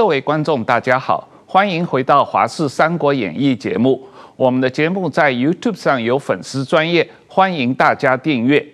[0.00, 4.02] 各位观众，大家好，欢迎回到《华视三国演义》节目。
[4.34, 8.66] 我们的节目在 YouTube 上有粉丝专业，欢迎大家订阅。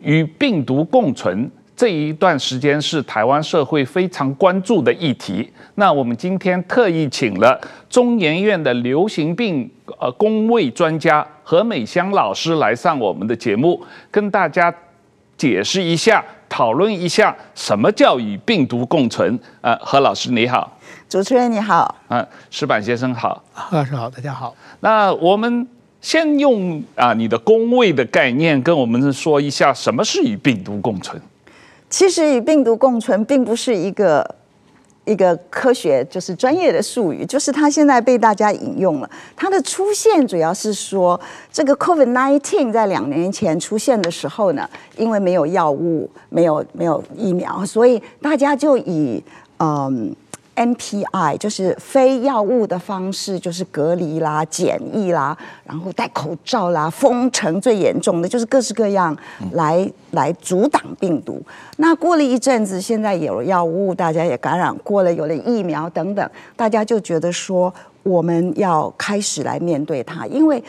[0.00, 5.48] 与病毒共存这一段时间是台湾社会非常关注的议题。
[5.76, 9.70] 那我们今天特意请了中研院的流行病
[10.00, 14.74] 呃公卫专家何美香老师来上我们的节目，跟大家
[15.36, 16.24] 解释一下。
[16.52, 19.40] 讨论一下什么叫与病毒共存？
[19.62, 20.70] 呃，何老师你好，
[21.08, 24.54] 主持人你好，呃，石板先生好，何老师好，大家好。
[24.80, 25.66] 那我们
[26.02, 31.18] 先用啊你的工位的概念跟我们说一下什么是与病毒共存。
[31.88, 34.36] 其实与病毒共存并不是一个。
[35.04, 39.10] 一个科学就是专业的术语，就是它现在被大家引用了。
[39.34, 41.20] 它的出现主要是说，
[41.52, 49.22] 这个 COVID nineteen 在两年前出现的时候呢，因为没有药物、没有没有疫苗，所以大家就以
[49.58, 50.14] 嗯。
[50.54, 59.16] NPI 就是非药物的方式，就是隔离啦、检疫啦，然后戴口罩啦、封城，最严重的就是各式各样
[59.52, 61.42] 来来阻挡病毒。
[61.78, 70.62] 那过了一阵子，现在有了药物，大家也感染过了，有了疫苗等等，大家就觉得说我们要开始来面对它，因为。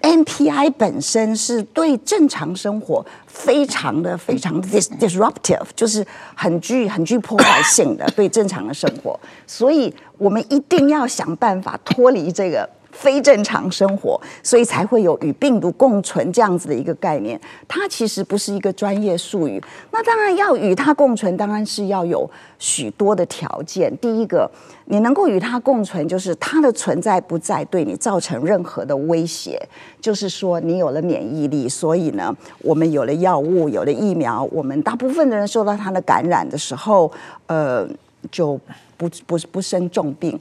[0.00, 12.68] NPI 本身是对正常生活非常的非常 dis disruptive，就是很具很具破坏性的对正常的生活，所以我们一定要想办法脱离这个。
[12.98, 17.40] 非正常生活，所以才会有与病毒共存这样子的一个概念。
[17.68, 19.62] 它其实不是一个专业术语。
[19.92, 23.96] 那当然要与它共存，当然是要有许多的条件。
[23.98, 24.50] 第一个，
[24.86, 29.60] 你能够与它共存，就是它的存在不再对你造成任何的威胁。
[30.00, 37.10] 就是说，你有了免疫力，所以呢，我们有了药物，有了疫苗，我们大部分的人受到它的感染的时候，
[37.46, 37.88] 呃，
[38.32, 38.58] 就
[38.96, 40.36] 不不不生重病。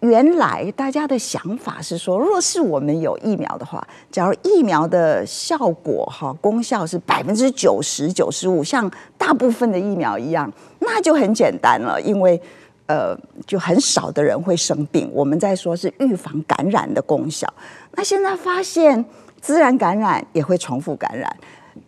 [0.00, 12.40] 原来大家的想法是说，若是我们有疫苗的话，假如疫苗的效果哈功效是百分之九十九十五，像大部分的疫苗一样，那就很简单了，因为
[12.86, 13.14] 呃
[13.46, 15.10] 就很少的人会生病。
[15.12, 17.46] 我们在说是预防感染的功效，
[17.92, 19.04] 那现在发现
[19.40, 21.30] 自然感染也会重复感染。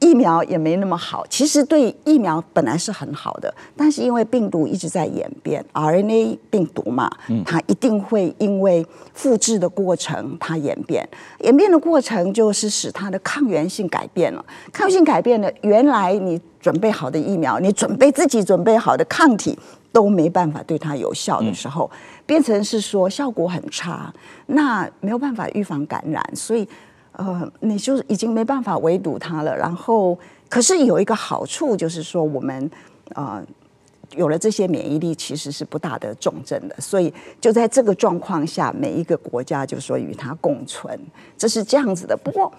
[0.02, 7.08] 疫苗也没那么好，其实对疫苗本来是很好的，但是因为病毒一直在演变，RNA 病毒嘛，
[7.46, 11.08] 它一定会因为复制的过程它演变，
[11.44, 19.56] 演变的过程就是使它的抗原性改变了，抗原性改变了，原来你准备好的疫苗，你准备自己准备好的抗体
[19.92, 21.88] 都没办法对它有效的时候，
[22.26, 24.12] 变成是说效果很差，
[24.46, 26.68] 那没有办法预防感染，所以。
[27.12, 29.56] 呃，你就是已经没办法围堵它了。
[29.56, 30.18] 然后，
[30.48, 32.70] 可是有一个好处，就是说我们
[33.14, 33.42] 呃
[34.16, 36.76] 有了这些免疫力，其实是不大得重症的。
[36.78, 40.98] 所以就在这个状况下，每一个国家就说与它共存，
[41.36, 42.16] 这是这样子的。
[42.16, 42.50] 不过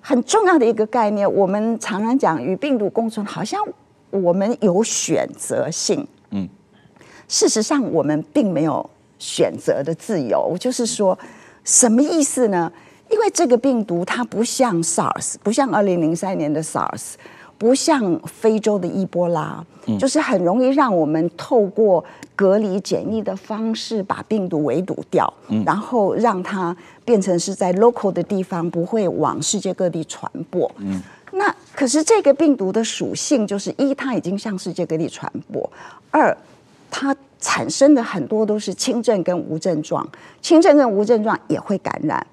[0.00, 3.60] 很重要的一个概念，我们常常讲与病毒共存，好像
[4.10, 6.06] 我们有选择性。
[6.30, 6.48] 嗯，
[7.26, 8.88] 事实上我们并没有
[9.18, 10.56] 选择的自由。
[10.58, 11.18] 就是说，
[11.64, 12.70] 什么意思呢？
[13.10, 17.14] 因为这个病毒它不像 SARS，不像二零零三年的 SARS，
[17.58, 19.64] 不像非洲的伊波拉，
[19.98, 22.04] 就是很容易让我们透过
[22.34, 25.32] 隔离检疫的方式把病毒围堵掉，
[25.64, 30.70] 然后让它变成是在 local 的地方不会往世界各地传播。
[30.78, 31.00] 嗯
[31.36, 35.68] 那可是这个病毒的属性就是一，它已经向世界各地传播；
[36.12, 36.36] 二，
[36.88, 40.08] 它产生的很多都是轻症跟无症状，
[40.40, 42.24] 轻症跟无症状也会感染。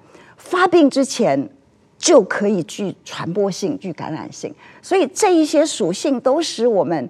[0.44, 1.48] 发病之前
[1.96, 7.08] 就可以具传播性、具感染性，所以这一些属性都使我们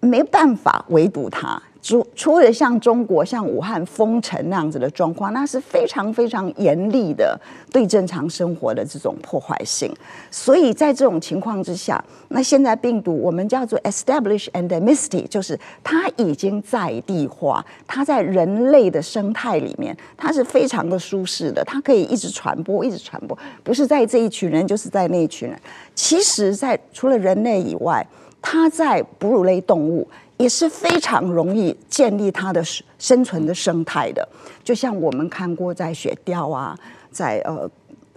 [0.00, 1.60] 没办法围堵它。
[1.80, 7.40] 除除了像中国、像武汉封城那样子的状况，那是非常非常严厉的
[7.72, 9.90] 对正常生活的这种破坏性。
[10.30, 25.58] 所以在这种情况之下，那现在病毒我们叫做 establish endemicity，就是它已经在地化，它在人类的生态里面，它是非常的舒适的，它可以一直传播，一直传播，不是在这一群人，就是在那一群人。
[25.94, 28.04] 其实，在除了人类以外，
[28.42, 30.06] 它在哺乳类动物。
[30.38, 32.64] 也是非常容易建立它的
[32.98, 34.26] 生存的生态的，
[34.62, 36.78] 就像我们看过在雪貂啊，
[37.10, 37.68] 在呃，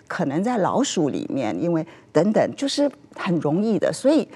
[0.07, 3.91] 可能在老鼠里面，因为等等，就是很容易的。
[3.91, 4.27] 所以，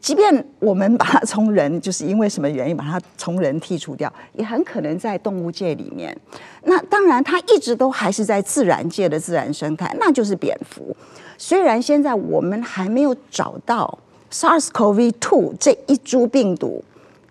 [0.00, 6.16] 即便我们把它从人，就是因为什么原因把它从人剔除掉，也很可能在动物界里面。
[6.64, 10.96] 那当然，它一直都还是在自然界的自然生态，那就是蝙蝠。
[11.36, 13.98] 虽然现在我们还没有找到
[14.32, 16.82] SARS-CoV-2 这一株病毒。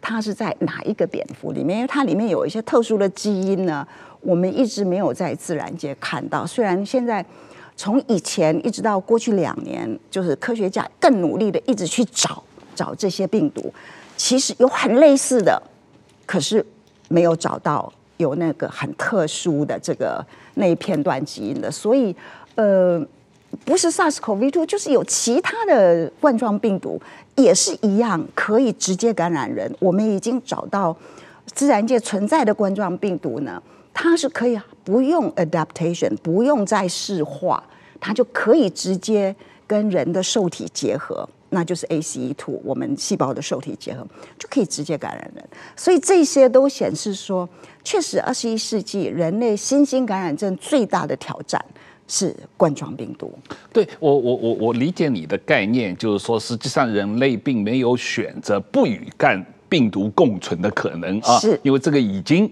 [0.10, 3.86] 它是在哪一个蝙蝠里面，因为它里面有一些特殊的基因呢，
[4.22, 6.48] 我们一直没有在自然界看到。
[6.48, 7.24] 虽然现在
[7.76, 12.42] 从以前一直到过去两年，就是科学家更努力的一直去找
[12.74, 13.74] 找这些病毒，
[14.16, 15.62] 其实有很类似的，
[16.26, 16.66] 可是
[17.10, 22.16] 没有找到有那个很特殊的这个那一片段基因的，所以
[22.56, 23.06] 呃。
[23.64, 27.02] 不是 SARS-CoV-2，就是有其他的冠状病毒
[27.38, 29.74] 也是一样可以直接感染人。
[29.80, 30.96] 我们已经找到
[31.54, 33.62] 自然界存在的冠状病毒呢，
[33.94, 37.64] 它是可以不用 adaptation，不用再释化，
[38.00, 39.34] 它就可以直接
[39.66, 44.06] 跟人的受体结合，那就是 ACE2，我们细胞的受体结合
[44.38, 45.44] 就可以直接感染人。
[45.76, 47.48] 所以这些都显示说，
[47.84, 51.64] 确实二十一世纪人类新兴感染症最大的挑战。
[52.08, 53.38] 是冠状病毒。
[53.74, 62.50] 对，我我我我理解你的概念，就是说，实际上人类并没有选择不与干病毒共存的可能啊，是因为这个已经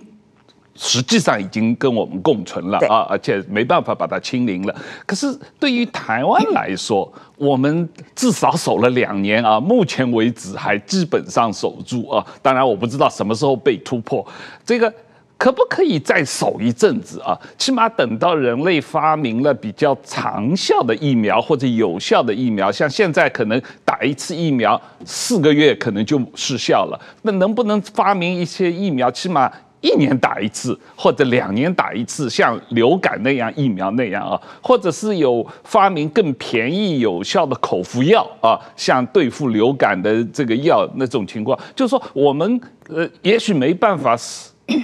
[0.75, 4.75] 实际上已经跟我们共存了啊，而且没办法把它清零了。
[5.05, 12.25] 可是对于台湾来说，我们至少守了两年啊，目前为止还基本上守住啊。
[12.41, 14.25] 当然，我不知道什么时候被突破
[14.65, 14.93] 这个。
[15.37, 17.37] 可不可以再守一阵子啊？
[17.57, 26.99] 起码等到人类发明了比较长效的疫苗或者有效的疫苗，像现在可能打一次疫苗四个月可能就失效了。
[27.23, 29.51] 那能不能发明一些疫苗，起码
[29.81, 34.41] 一年打一次或者两年打一次，像流感那样疫苗那样啊？
[34.63, 44.17] 或者是有发明更便宜有效的口服药啊，像对付流感的这个药那种情况，就是说我们呃，也许没办法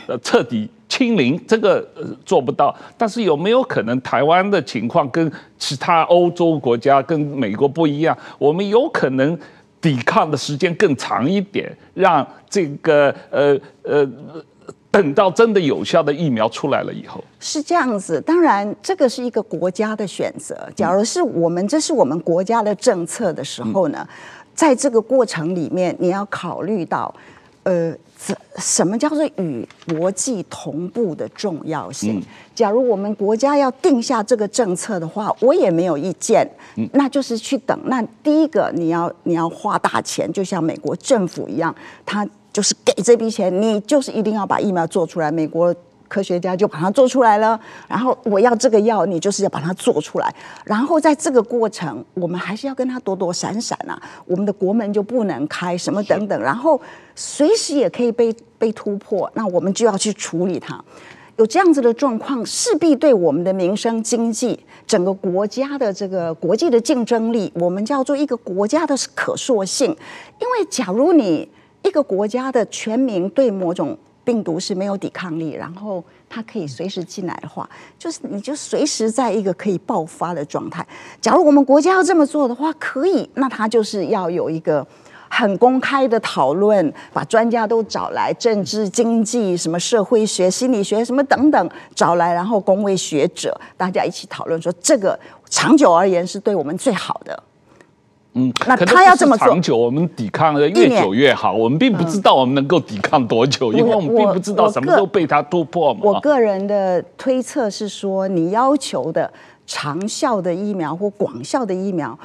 [0.06, 8.16] 呃，彻底清零这个呃做不到，但是有没有可能台湾的情况跟其他欧洲国家、跟美国不一样？
[8.38, 9.36] 我们有可能
[9.81, 14.07] 抵抗的时间更长一点，让这个呃呃
[14.92, 18.22] 等到真的有效的疫苗出来了以后，是这样子。
[18.22, 20.69] 当然，这个是一个国家的选择。
[20.75, 24.07] 假如是我们这是我们国家的政策的时候呢，
[24.54, 27.12] 在这个过程里面，你要考虑到。
[27.63, 32.21] 呃，什什么叫做与国际同步的重要性？
[32.53, 36.47] 假如我们国家要定下这个政策的话，我也没有意见。
[36.94, 37.77] 那就是去等。
[37.85, 41.75] 那第一个，你要你要花大钱，就像美国政府一样，
[42.06, 45.31] 他就是给这笔钱，你就是一定要把疫苗做出来。
[45.31, 45.75] 美国。
[46.12, 50.36] 科学家就把它做出来了，然后我要这个药，你就是要把它做出来，
[50.66, 56.80] 然后在这个过程，我们还是要跟他躲躲闪闪啊，我们的国门就不能开，什么等等，然后
[57.16, 60.84] 随时也可以被被突破，那我们就要去处理它。
[61.38, 69.90] 有这样子的状况，势必对我们的民生经济、整个国家的这个国际的竞争力，我们叫做一个国家的可塑性。
[70.40, 71.50] 因为假如你
[71.84, 80.85] 一个国家的全民对某种病毒是没有抵抗力，然后它可以随时进来的话，就是你就随时在一个可以爆发的状态。
[81.19, 84.85] 假如我们国家要这么做的话，可以，那它就是要有一个
[85.27, 95.19] 很公开的讨论，把专家都找来，政治、经济、什么社会学、心理学什么等等找来，然后公卫学者大家一起讨论，说这个
[95.50, 97.44] 长久而言是对我们最好的。
[98.33, 101.54] 嗯，那他要这么做，长久我们抵抗的越久越好。
[101.54, 106.00] 我们并不知道我们能够抵抗多久，因为我们并不知道什么时候被他突破嘛。
[106.04, 109.31] 我个人的推测是说，你要求的
[109.68, 112.18] 长效的疫苗或广效的疫苗。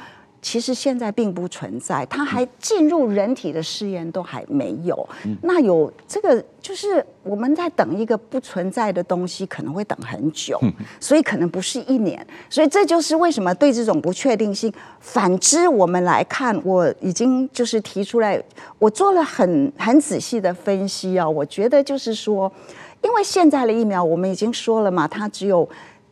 [0.47, 4.97] 其实现在并不存在，它还进入人体的试验都还没有。
[5.41, 10.57] 那有这个，就是我们在等一个不存在的东西，可能会等很久，
[11.01, 12.25] 所以可能不是一年。
[12.49, 14.71] 所以这就是为什么对这种不确定性。
[15.01, 18.41] 反之，我们来看，我已经就是提出来，
[18.79, 21.29] 我做了很很仔细的分析啊。
[21.29, 22.49] 我觉得就是说，
[23.01, 25.67] 因为现在的疫苗，我们已经说了嘛，它只有。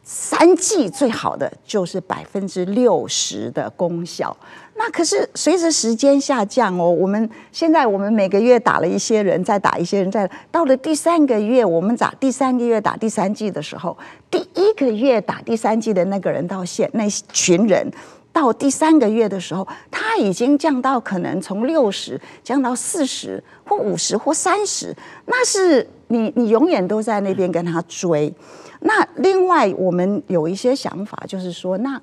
[0.07, 4.37] 三剂最好的就是百分之六十的功效，
[4.75, 6.87] 那可是随着时间下降哦。
[6.87, 13.97] 我们现在我们每个月打了一些人，再打一些人，再到了第三个月，我们打第三个月打第三剂的时候，
[14.29, 17.91] 第一个月打第三剂的那个人到现那群人
[18.31, 24.95] 到第三个月的时候，他已经降到可能从六十降到四十或五十或三十，
[25.25, 28.33] 那是你你永远都在那边跟他追。
[28.81, 31.99] 那另外，我们有一些想法，就是说，那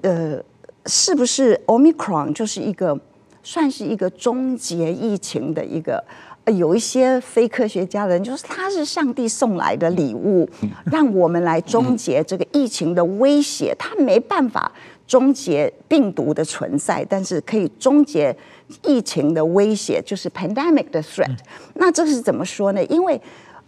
[0.00, 0.42] 呃，
[0.86, 2.98] 是不是 Omicron 就是一个
[3.42, 6.02] 算是一个终结疫情的一个
[6.46, 10.48] 有一些非科学家的人，就是他是上帝送来的礼物，
[10.86, 13.74] 让我们来终结这个疫情的威胁。
[13.78, 14.72] 他没办法
[15.06, 18.34] 终结病毒的存在，但是可以终结
[18.84, 21.36] 疫情的威胁，就是 pandemic 的 threat。
[21.74, 22.84] 那这是怎么说呢？
[22.86, 23.20] 因为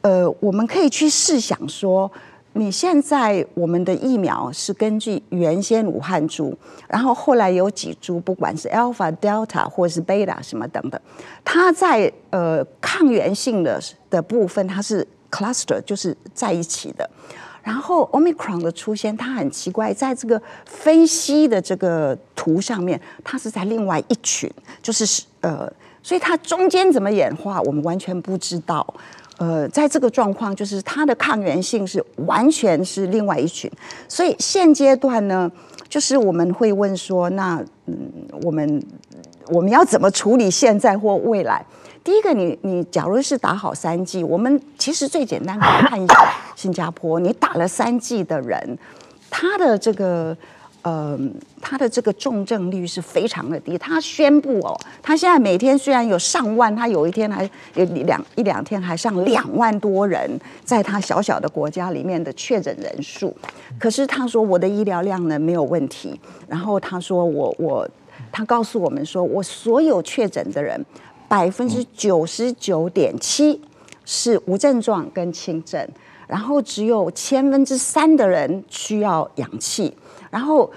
[0.02, 2.10] 呃，我们可以去试想说。
[2.56, 6.56] 你现在我们的疫苗是根据原先武汉株，
[6.86, 11.00] 然后后来有几株，不管是 Alpha、Delta 或是 Beta 什么等等，
[11.44, 17.10] 它在呃抗原性的的部分它是 cluster，就是在一起的。
[17.64, 24.48] 然后 Omicron 的出现，它很奇怪，在这个分析的这个图上面，它是在另外一群，
[24.82, 25.68] 就是呃，
[26.02, 28.86] 所以它中间怎么演化，我们完全不知道。
[29.38, 33.68] 呃，在这个状况，就是它的抗原性是完全是另外一群，
[34.06, 35.50] 所以现阶段呢，
[35.88, 37.96] 就是我们会问说，那嗯，
[38.42, 38.80] 我们
[39.48, 41.64] 我们要怎么处理现在或未来？
[42.04, 46.14] 第一个你，你假如是打好三剂，我们其实最简单来看一下
[46.54, 48.78] 新加坡，你打了三剂的人，
[49.30, 50.36] 他的这个。
[50.86, 51.18] 呃，
[51.62, 53.78] 他的这个重症率是非常的低。
[53.78, 57.42] 他宣布哦，他现在每天虽然有上万，他有一天还
[57.74, 63.34] 有两一两天还上两万多人，在他小小的国家里面的确诊人数。
[63.78, 66.20] 可是他说我的医疗量呢没有问题。
[66.46, 67.88] 然后他说我我，
[68.30, 70.78] 他告诉我们说我所有确诊的人
[71.28, 73.60] 百分之九十九点七
[74.04, 75.88] 是无症状跟轻症，
[76.26, 79.94] 然后只有千分之三的人需要氧气。
[80.30, 80.68] 然后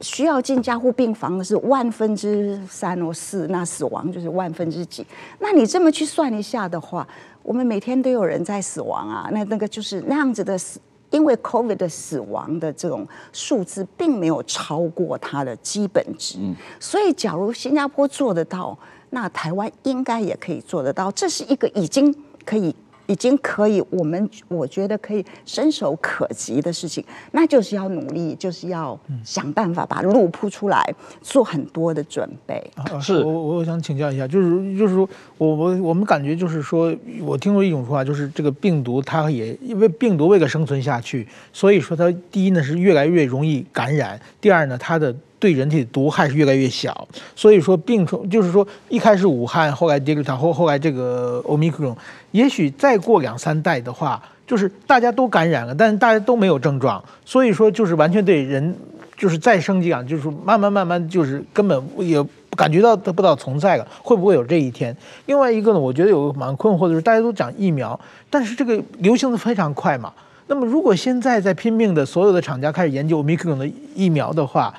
[0.00, 5.06] 需要进加护病房的是万分之三或四，那死亡就是万分之几。
[5.38, 7.06] 那你这么去算一下的话，
[7.42, 9.28] 我们每天都有人在死亡啊。
[9.30, 10.80] 那那个就是那样子的死，
[11.10, 16.38] 因为 COVID 的死亡的这种数字并没有超过它的基本值。
[16.80, 18.76] 所以，假如新加坡做得到，
[19.12, 21.10] 那台湾应该也可以做得到。
[21.12, 22.14] 这是一个已经
[22.44, 22.74] 可以。
[23.08, 30.80] 已经可以，我们我觉得可以伸手可及的事情，那就是要努力，就是要想办法把路铺出来，
[31.20, 32.62] 做很多的准备。
[33.00, 45.14] 是，我我想请教一下，就是就是说我我我们感觉就是说，我听过一种说法，就是这个病毒它也因为病毒为了生存下去，所以说它第一呢是越来越容易感染，第二呢它的。
[45.42, 51.96] 对人体的毒害是越来越小，所以说病虫就是说一开始武汉，后来 Delta 后后来这个 Omicron，
[52.30, 58.72] 也许再过两三代的话，就是大家都感染了，但是大家都没有症状，所以说就是完全对人
[59.16, 62.24] 就是再升级啊，就是慢慢慢慢就是根本也
[62.56, 64.96] 感觉到得不到存在了，会不会有这一天？
[65.26, 67.98] 另外一个呢，我觉得有个蛮困惑的是，大家都讲疫苗，
[68.30, 70.12] 但是这个流行的非常快嘛，
[70.46, 74.72] 那么如果现在在拼命的所有的厂家开始研究 Omicron 的疫苗的话，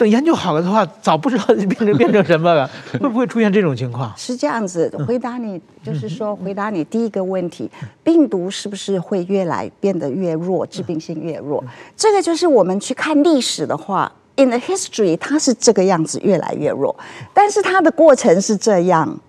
[0.00, 2.66] 等研究好了的话，早不知道变成变成什么了，
[2.98, 4.10] 会不会出现这种情况？
[4.16, 7.70] 是这样子，回答你就是说，回答你第一个问题，
[8.02, 11.62] 病毒是不是会越来变得越弱，致病性越弱？
[11.94, 16.96] 这个就是我们去看历史的话，in the history，它是这个样子越来越弱，
[17.34, 19.20] 但是它的过程是这样。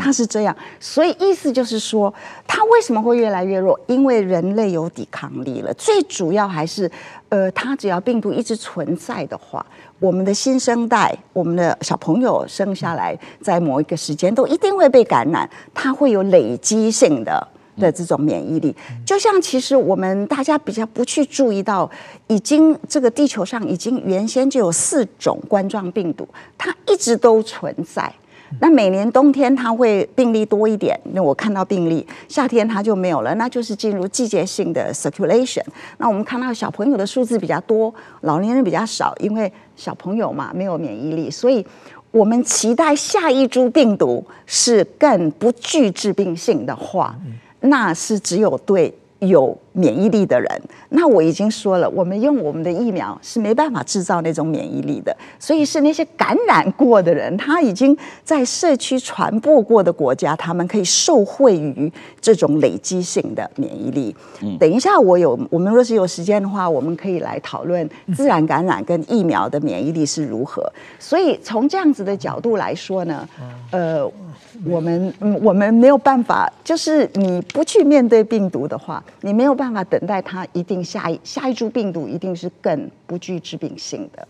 [0.00, 2.10] 它是这样，所以意思就是说，
[2.46, 3.78] 它为什么会越来越弱？
[3.86, 5.74] 因为人类有抵抗力了。
[5.74, 6.90] 最主要还是，
[7.28, 9.66] 呃，它只要病毒一直存在的话，
[10.00, 17.46] 我们的新生代，我们的小朋友生下来，在某一个时间都一定会被感染，它会有累积性的
[17.76, 18.74] 的这种免疫力。
[19.06, 21.88] 就像其实我们大家比较不去注意到，
[22.26, 28.12] 已经这个地球上已经原先就有四种冠状病毒，它一直都存在。
[28.60, 35.62] 那每年冬天它会病例多一点，那我看到病例，夏天它就没有了，那就是进入季节性的 circulation。
[35.98, 41.66] 那我们看到小朋友的数字比较多，老年人比较少，因为小朋友嘛没有免疫力，所以
[42.10, 47.16] 我们期待下一株病毒是更不具致病性的话，
[47.60, 48.94] 那是只有对。
[49.26, 64.14] 有免疫力的人，那我已经说了，我们用我们的疫苗是没办法制造那种免疫力的，所以是那些感染过的人，他已经在社区传播过的国家，他们可以受惠于这种累积性的免疫力。
[64.42, 70.62] 嗯，等一下我有，我们若是有时间的话，我们可以来讨论自然感染跟疫苗的免疫力是如何。
[70.98, 73.28] 所以从这样子的角度来说呢，
[73.70, 74.10] 呃。
[74.64, 84.26] 我们嗯，我们没有办法，就是你不去面对病毒的话，你没有办法等待它一定下一下一株病毒一定是更不具致病性的。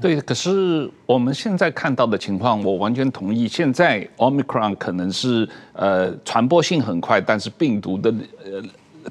[0.00, 3.46] 对，可是我们现在看到的情况，我完全同意。
[3.46, 8.10] 现在 Omicron 可能是呃传播性很快，但是病毒的
[8.44, 8.62] 呃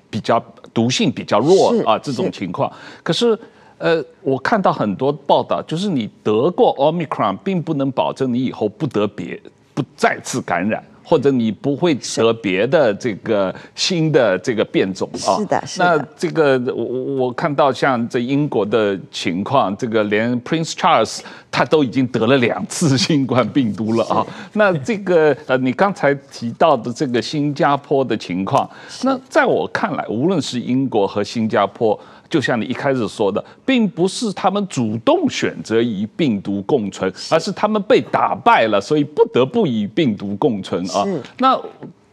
[0.10, 0.44] 比较
[0.74, 2.72] 毒性比较弱啊这种情况。
[3.04, 3.38] 可是
[3.78, 9.40] 呃，我看到很多报道，就是你得过 Omicron，并不能保证你以后不得别。
[9.76, 15.38] 不再次感染，或者你不会得别的这个新的这个变种啊。
[15.38, 15.86] 是的，是的。
[15.86, 16.84] 那这个我
[17.26, 21.20] 我看到像这英国的情况，这个连 Prince Charles
[21.52, 24.26] 他都已经得了两次新冠病毒了啊。
[24.54, 28.70] 那这个呃，你刚才提到的这个新加坡的情况，
[29.04, 32.00] 那在我看来，无论是英国和新加坡。
[32.28, 41.06] 就像你一开始说的，并不是他们主动选择与病毒共存，而是他们被打败了，所以不得不与病毒共存啊。
[41.38, 41.56] 那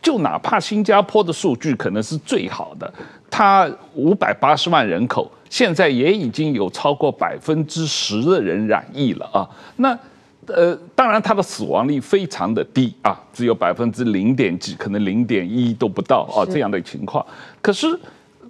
[0.03, 2.93] 就哪怕新加坡的数据可能是最好的，
[3.31, 9.49] 它五百八十万人口，现在也已经有超过百分之十的人染疫了啊。
[9.77, 9.99] 那
[10.47, 17.25] 呃，当然它的死亡率非常的低啊，只有百分之零点几，可能零点一都不到啊这样的情况。
[17.63, 17.89] 可是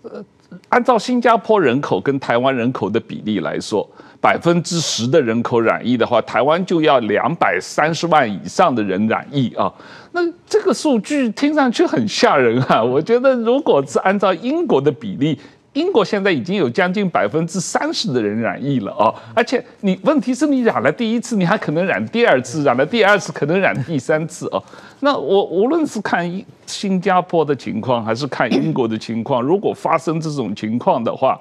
[0.02, 0.25] 呃。
[0.69, 3.89] 按照新加坡人口跟台湾人口的比例来说，
[4.21, 9.73] 百分之十的人口染疫的话，台湾就要两百三十万以上的人染疫啊。
[10.13, 12.83] 那这个数据听上去很吓人啊！
[12.83, 15.39] 我觉得如果是按照英国的比例。
[15.73, 24.62] 英国现在已经有将近百分之三十的人染疫了啊，而且你问题是你染了第一次，你还可能染第二次，染了第二次可能染第三次哦。
[25.00, 26.31] 那我无论是看
[26.67, 31.41] 新加坡的情况，还是看英国的情况，如果发生这种情况的话。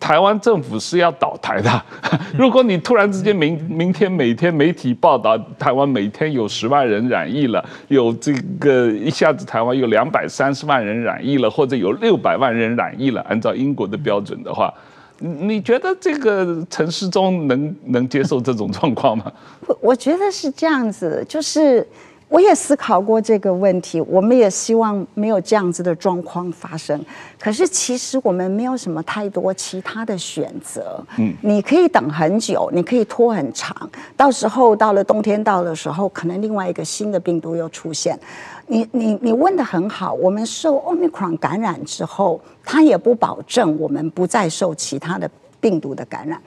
[0.00, 1.82] 台湾政府是要倒台的。
[2.38, 14.72] 如果你突然之间明明天每天媒体报道台湾每天有十万人染疫了，有这个一下子台湾有两百三十万人染疫了，或者有六百万人染疫了，按照英国的标准的话，
[15.18, 19.32] 你觉得这个陈时中能能接受这种状况吗？
[19.66, 21.86] 我我觉得是这样子，就是。
[22.28, 27.02] 我也思考过这个问题，我们也希望没有这样子的状况发生。
[27.40, 31.02] 可是其实我们没有什么太多其他的选择。
[31.16, 33.74] 嗯，你可以等很久，你可以拖很长，
[34.14, 38.18] 到时候到了冬天到的时候，可能另外一个新的病毒又出现。
[38.66, 45.30] 你你你问的很好，我们受 Omicron 感染之后，它也不保证我们不再受其他的
[45.60, 46.38] 病毒的感染，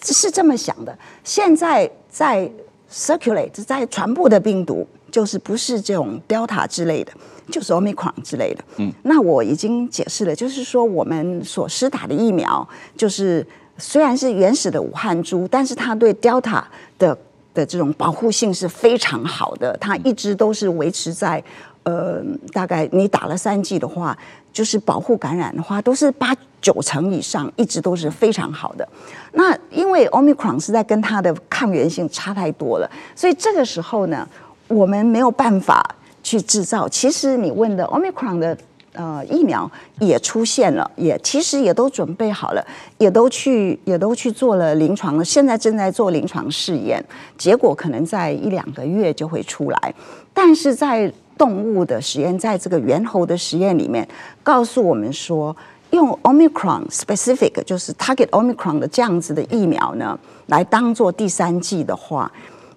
[0.00, 0.96] 是这么想的。
[1.24, 2.48] 现在在
[2.88, 4.86] circulate 在传播的病毒。
[5.14, 7.12] 就是不是这种 Delta 之类的，
[7.48, 8.64] 就是 Omicron 之类的。
[8.78, 13.46] 嗯，那我已经解释了，就是说我们所施打的疫苗，就是
[13.78, 16.64] 虽然是原始的武汉株，但是它对 Delta
[16.98, 17.16] 的
[17.54, 21.40] 的这种保护性是非常好的，它一直都是维持在
[21.84, 22.20] 呃，
[22.52, 24.18] 大概你打了三剂的话，
[24.52, 28.88] 就是保护感染的话，都是八九成以上，一直都是非常好的。
[29.34, 34.28] 那因为 Omicron 是在跟它的抗原性差太多了，所以这个时候呢。
[34.74, 35.82] 我们没有办法
[36.22, 36.88] 去制造。
[36.88, 38.56] 其实你问的 Omicron 的
[38.92, 42.66] 呃疫苗也出现了，也其实也都准备好了，
[42.98, 45.24] 也都去也都去做了临床了。
[45.24, 47.02] 现在正在做临床试验，
[47.38, 49.94] 结果可能在一两个月就会出来。
[50.32, 54.06] 但是在动物的实验，在这个猿猴的实验里面，
[54.42, 55.54] 告诉我们说，
[55.90, 62.30] 用 Omicron specific 就是 target Omicron 的这样子的疫苗呢，来当做第三剂的话。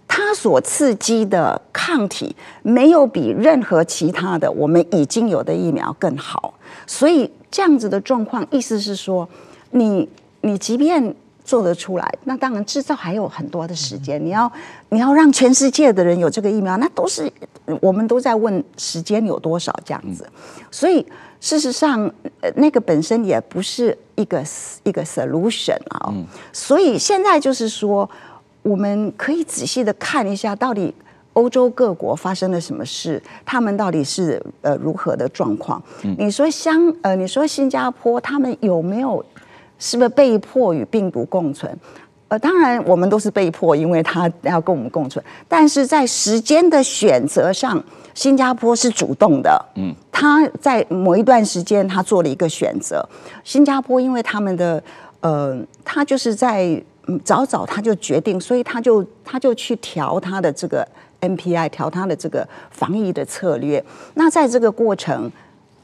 [0.08, 6.54] 它所刺激的抗体没有比任何其他的我们已经有的疫苗更好，
[6.86, 9.28] 所以这样子的状况，意思是说，
[9.72, 10.08] 你
[10.42, 14.52] 你即便做得出来，那当然制造还有很多的时间，你要
[14.90, 17.30] 你要让全世界的人有这个疫苗，那都是
[17.82, 20.26] 我们都在问时间有多少这样子，
[20.72, 21.06] 所以
[21.42, 22.10] 事实上，
[22.56, 24.42] 那个本身也不是一个
[24.84, 26.14] 一个 solution 啊，
[26.54, 28.10] 所以现在就是说。
[28.68, 30.94] 我们可以仔细的看一下，到底
[31.32, 35.82] 欧洲各国发生了什么事，他们到底是呃如何的状况？
[36.04, 39.24] 嗯、你说香呃，你说新加坡，他们有没有
[39.80, 41.74] 是不是被迫与病毒共存？
[42.28, 45.24] 呃，当然我们都是被迫，因为他要跟我们共存。
[45.48, 47.82] 但是在时间的选择上，
[48.14, 49.66] 新加坡是主动的。
[49.76, 53.08] 嗯，他在某一段时间他做了一个选择。
[53.46, 54.84] 新加坡因为他们的
[55.22, 56.84] 呃，他就是在。
[57.24, 60.88] 早早他就决定，所以他就他就去调他的这个
[61.22, 63.84] NPI，调他的这个防疫的策略。
[64.16, 65.32] 那在这个过程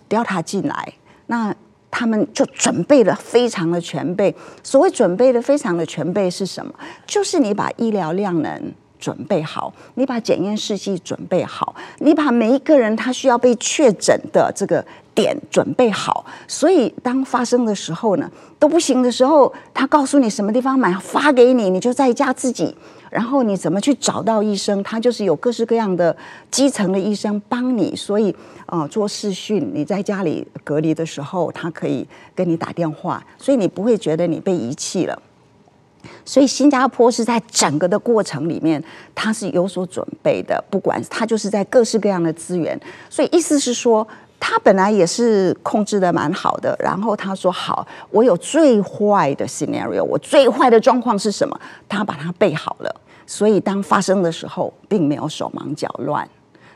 [0.09, 0.93] ，Delta 进来，
[1.27, 1.55] 那
[1.89, 4.35] 他们就准备了非常的全备。
[4.61, 6.73] 所谓准备的非常的全备是什么？
[7.05, 14.85] 就是你把医疗量能准备好，你把检验试剂准备好，你把每一个人他需要被确诊的这个。
[15.15, 22.75] 点准备好，所以当发生的时候呢，都不行的时候，他告诉你什么地方买，发给你，你就在家自己，
[23.09, 24.81] 然后你怎么去找到医生？
[24.83, 26.15] 他就是有各式各样的
[26.49, 35.21] 基层的医生帮你，所以呃，做视讯，你在家里隔离的时候，他可以跟你打电话，所以你不会觉得你被遗弃了。
[36.25, 38.83] 所以新加坡是在整个的过程里面，
[39.15, 42.77] 它是有所准备的，不管它就是在各式各样的资源。
[43.09, 44.05] 所以意思是说，
[44.45, 46.75] 他本来也是控制的蛮好的。
[46.77, 51.57] 然后他说：“好，我有最坏的 scenario，我最坏的状况是什么？
[51.87, 52.93] 他把它备好了。
[53.25, 56.27] 所以当发生的时候，并没有手忙脚乱。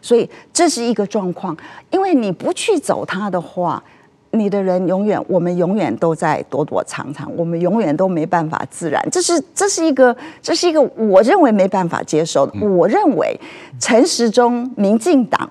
[0.01, 1.57] 所以这是一个状况，
[1.91, 3.83] 因为你不去走它的话。”
[4.31, 9.01] 你的人永远，我们永远都在躲躲藏藏，我们永远都没办法自然。
[9.09, 12.67] 这是这是一个，这是一个我认为没办法接受的。
[12.67, 13.39] 我认为
[13.79, 15.49] 陈时中、民进党，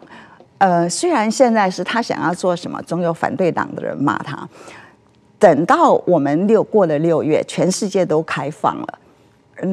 [0.58, 4.48] 呃，虽然现在是他想要做什么，总有反对党的人骂他。
[5.38, 8.98] 等到我们六过了六月，全世界都开放了，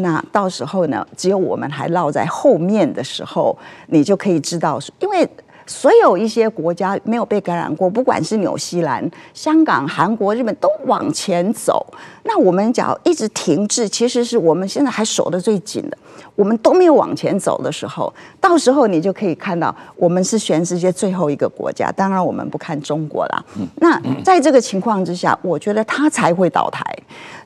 [0.01, 5.29] 那到时候呢，只有我们还落在后面的时候，你就可以知道，因为。
[5.65, 11.85] 所有一些国家没有被感染过，不管是纽西兰、香港、韩国、日本，都往前走。
[12.23, 15.97] 那我们只要一直停滞，其实是我们现在还守得最紧的。
[16.35, 21.91] 我们都没有往前走的时候，到时候你就可以看到，我们是全世界最后一个国家。
[21.91, 23.43] 当然，我们不看中国啦。
[23.75, 26.83] 那在这个情况之下，我觉得它才会倒台。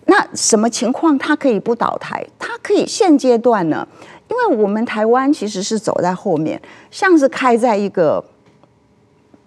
[0.05, 2.25] 那什么情况它可以不倒台？
[2.39, 3.85] 它可以现阶段呢？
[4.29, 6.61] 因为我们台湾其实是走在后面，
[6.91, 8.23] 像是开在一个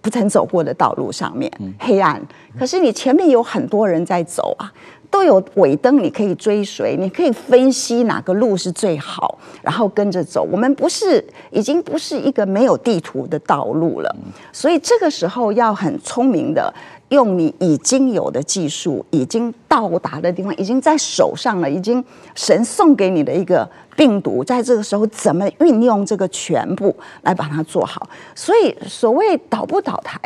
[0.01, 2.21] 不曾走过的道路上面，黑暗。
[2.59, 4.73] 可是你前面有很多人在走啊，
[5.11, 10.47] 都有尾灯，你可以追随，你可以分析哪个路是最好，然后跟着走。
[10.51, 14.16] 我们不是已经不是一个没有地图的道路了，
[14.53, 16.73] 所以这个时候要很聪明的。
[17.11, 22.03] 用你已经有的技术，已经到达的地方，已经在手上了，已经
[22.35, 28.09] 神送给你的一个病毒，在这个时候怎么运用这个全部来把它做好？
[28.35, 30.18] 所以所谓倒不倒台，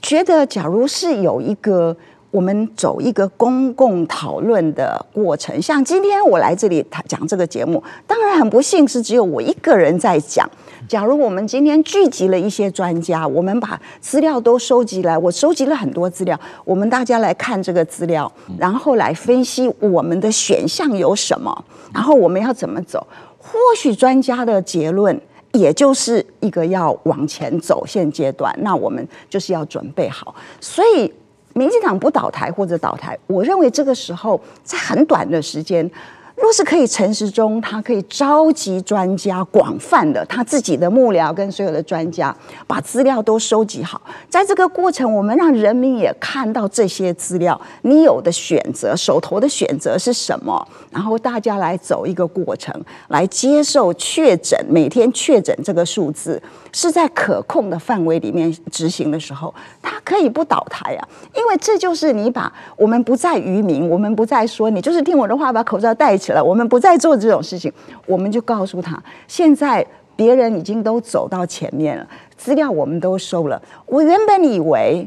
[0.00, 1.96] 觉得假如是有一个
[2.32, 10.48] 我们走一个公共讨论的过程，像今天我来这里讲这个节目，当然很不幸是只有我一个人在讲。
[10.88, 21.64] 假如我们今天聚集了一些专家，我们把资料都收集来，我收集了很多资料，我们大家来看这个资料，然后来分析我们的选项有什么，
[21.94, 23.06] 然后我们要怎么走？
[23.38, 25.18] 或许专家的结论
[25.52, 30.34] 也就是一个要往前走，现阶段，那我们就是要准备好。
[30.60, 31.12] 所以，
[31.54, 35.88] 民进党不倒台或者倒台，我认为这个时候在很短的时间。
[36.36, 42.34] 若是可以，陈时中他可以召集专家，广泛的他自己的幕僚跟所有的专家，
[42.66, 44.00] 把资料都收集好。
[44.28, 50.66] 在这个过程，我们让人民也看到这些资料，你有的选择，手头的选择是什么？
[50.90, 52.74] 然后大家来走一个过程，
[53.08, 56.42] 来接受确诊，每天确诊这个数字。
[56.74, 67.72] 是在可控的范围里面执行的时候，它可以不倒台啊，因为这就是你把我们不再愚民，我们不再说你就是听我的话把口罩戴起来，我们不再做这种事情，
[68.06, 72.06] 我们就告诉他，现在别人已经都走到前面了，
[72.36, 73.60] 资料我们都收了。
[73.86, 75.06] 我原本以为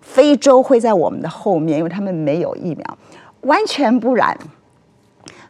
[0.00, 2.98] 非洲会在我们的后面，因为他们没有疫苗，
[3.42, 4.36] 完全不然。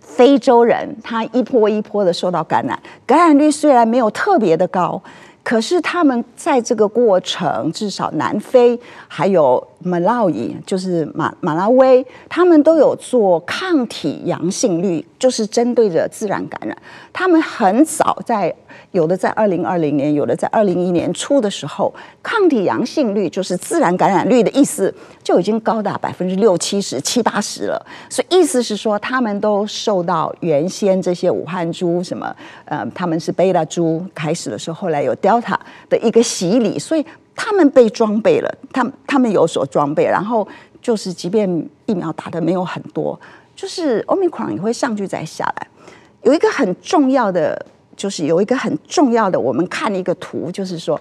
[0.00, 5.00] 非洲人他一波一波的受到感染，感染率虽然没有特别的高。
[5.42, 16.76] 可是他们在这个过程，至少南非还有马拉伊，就是马马拉维，他们都有做抗体阳性率，就是针对着自然感染。
[17.12, 18.54] 他们很早在。
[18.92, 21.92] 有的在二零二零年，有的在二零一年初的时候，
[22.24, 27.86] 抗体阳性率就是自然感染率的意思，就已经高达百分之六七十、七八十了。
[28.08, 35.54] 所以意思是说，他们都受到原先这些武汉猪什么，呃，他们是贝塔猪开始的时候，后来有 Delta
[35.88, 37.06] 的一个洗礼，所以
[37.42, 40.46] 他们被装备了，他他们有所装备，然后
[40.82, 41.48] 就是即便
[41.86, 43.18] 疫苗打的没有很多，
[43.56, 45.66] 就是 Omicron 也会上去再下来。
[46.22, 47.66] 有一个很重要的。
[47.96, 50.98] 就是有一个很重要的，我们看一个图，就是说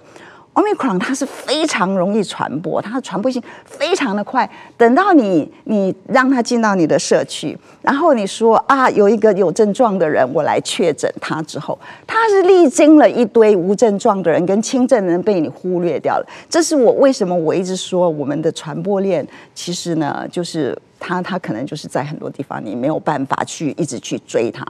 [0.54, 4.48] ，Omicron 它是非常容易传播，它的传播性非常的快。
[4.76, 16.26] 等到你你让它进到你的社区，然后你说啊，有一个有症状的人，我来确诊他之后，他是历经了一堆无症状的人跟轻症的人被你忽略掉了。
[16.48, 24.66] 这是我为什么我一直说我们的传播链其实呢，就是它它可能就是在很多地方你没有办法去一直去追它。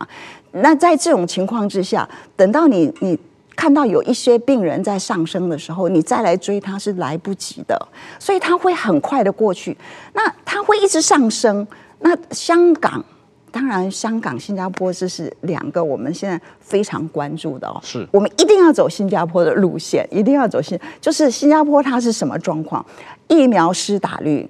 [0.52, 3.18] 那在这种情况之下，等到你你
[3.60, 7.78] 看到有一些病人在上升的时候，你再来追他是来不及的，
[8.18, 9.76] 所以他会很快的过去。
[10.14, 11.66] 那他会一直上升。
[11.98, 13.04] 那香港，
[13.50, 17.78] 当然香港、新加坡这是两个我们现在非常关注的哦。
[17.82, 20.80] 是我们一定要走新加坡的路线，一定要走新。
[20.98, 22.82] 就是新加坡它是什么状况？
[23.28, 24.48] 疫苗施打率，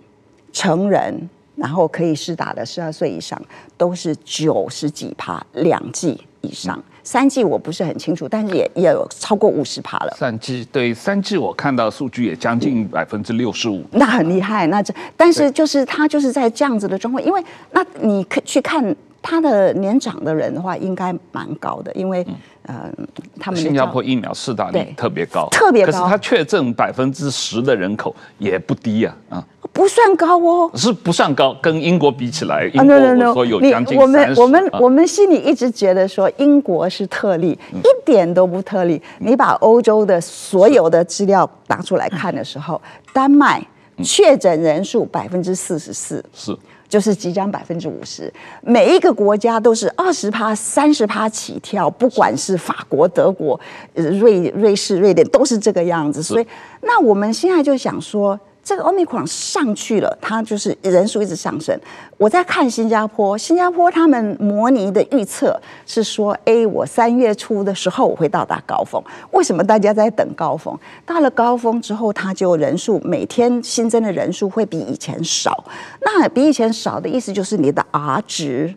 [0.53, 1.29] 成人。
[1.61, 3.40] 然后可以施打的十二岁以上
[3.77, 6.83] 都是九十几趴，两剂以上。
[7.05, 10.16] 三剂我不是很清楚，但是也也有超过五十趴了。
[10.16, 13.85] 三剂对三剂，我看到数据也将近百分之六十五。
[13.92, 22.27] 那很厉害，那这但是就是他就是在这样子的状况，因为那你可去看他的年长的人的话，应该蛮高的，因为。
[22.71, 23.07] 嗯呃，
[23.41, 25.91] 他们新加坡疫苗施打率特别高，特别高。
[25.91, 39.01] 可是它确诊百分之十的人口也不低啊，啊，不算高哦，是不算高，跟英国比起来，英国我说有将近我们我们我们心里一直觉得说英国是特例，一点都不特例。
[39.19, 42.81] 你把欧洲的所有的资料拿出来看的时候，
[43.13, 43.61] 丹麦
[44.03, 46.57] 确诊人数百分之四十四，是。
[46.90, 53.59] 就是即将百分之五十，每一个国家都是二十趴、三十趴起跳，不管是法国、德国、
[53.94, 56.22] 瑞瑞士、瑞典，都是这个样子。
[56.22, 56.46] 所以，
[56.83, 58.38] 那我们现在就想说。
[58.71, 61.77] 这个 Omicron 上去了，它就是人数一直上升。
[62.17, 69.03] 我在看新加坡，新加坡他们模拟的预测是说，哎，我三月初的时候我会到达高峰。
[69.33, 70.79] 为什么大家在等高峰？
[71.05, 75.65] 到了高峰之后，它就人数每天新增的人数会比以前少。
[76.03, 78.73] 那比以前少的意思就是你的 R 值。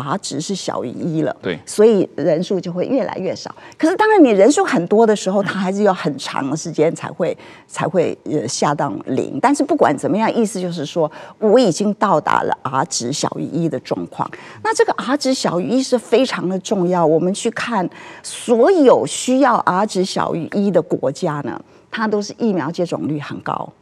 [0.00, 3.54] R 值是小于一了，对，所以人数就会越来越少。
[3.76, 7.36] 可是当然，你人数很多的时候，它还是要很长的时间才会
[7.66, 9.38] 才会呃下到零。
[9.40, 14.30] 但是不管怎么样，意思就是说我已经到达了 R 值小于一的状况。
[14.62, 17.04] 那这个 R 值小于一是非常的重要。
[17.04, 17.88] 我们去看
[18.22, 21.60] 所有需要 R 值小于一的国家呢，
[21.90, 23.72] 它都是疫苗接种率很高，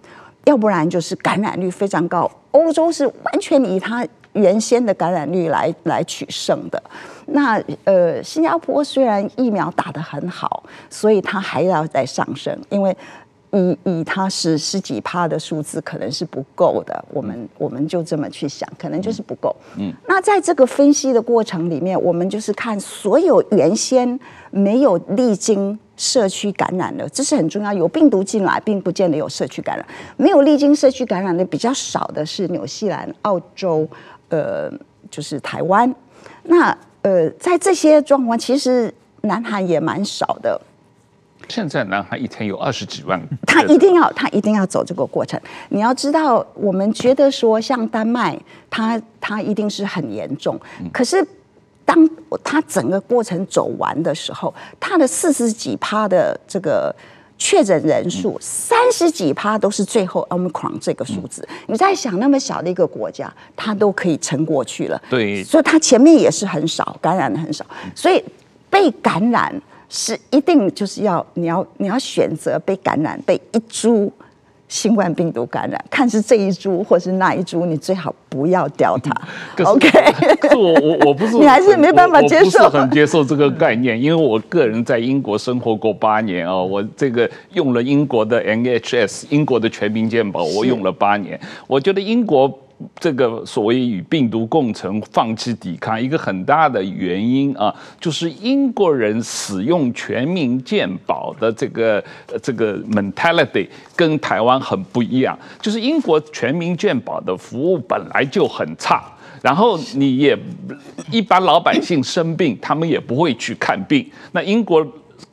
[0.44, 2.31] 要不然就是感染率非常高。
[2.50, 4.07] 欧洲是完全以它。
[4.38, 6.81] 原先的感染率来来取胜的，
[7.27, 12.96] 那呃，新加坡虽然疫苗打得很好，所以它还要再上升，因为
[13.51, 17.05] 以以它是十几趴的数字，可能是不够的。
[17.11, 19.55] 我们我们就这么去想，可能就是不够。
[19.77, 24.18] 嗯，那在这个分析的过程里面，我们就是看所有原先
[24.51, 25.79] 没有历经。
[25.98, 27.72] 社区感染的，这是很重要。
[27.72, 29.85] 有病毒进来，并不见得有社区感染。
[30.16, 33.85] 没有历经社区感染的比较少的是纽西兰、澳洲，
[34.28, 34.70] 呃，
[35.10, 35.94] 就是台湾。
[36.44, 40.60] 那呃，在这些状况，其实南韩也蛮少的。
[41.48, 43.20] 现在南韩一天有二十几万。
[43.46, 45.40] 他一定要，他一定要走这个过程。
[45.70, 48.38] 你要知道，我们觉得说像丹麦，
[48.68, 50.60] 它它一定是很严重，
[50.92, 51.26] 可是。
[51.88, 52.06] 当
[52.44, 56.94] 他整个过程走完的时候，他的四十几趴的这个
[57.38, 61.46] 确诊人数，三十几趴都是最后 Omicron 这个数字。
[61.68, 65.01] 你在想那么小的一个国家，它都可以撑过去了。
[65.09, 68.22] 对，所以它前面也是很少感染的很少，所以
[68.68, 69.55] 被感染
[69.88, 74.12] 是一定就是要你要你要选择被感染被一株。
[74.68, 79.11] 新冠病毒感染，看是这一株或是那一株，你最好不要掉它。
[79.57, 79.88] 是 OK，
[80.40, 92.59] 可是我我我不是， 你还是没办法接受，我不是很接受这个概念，因为我个人在英国生活过八年啊，我这个用了英国的 NHS，英国的全民健保，我用了八年，我觉得英国。
[93.00, 102.02] 这个所谓与病毒共存、放弃抵抗，一个很大的原因啊，就是英国人使用全民健保的这个
[102.42, 105.36] 这个 mentality 跟台湾很不一样。
[105.60, 109.02] 就是英国全民健保的服务本来就很差，
[109.42, 110.38] 然后你也
[111.10, 114.08] 一般老百姓生病，他们也不会去看病。
[114.32, 114.86] 那英国。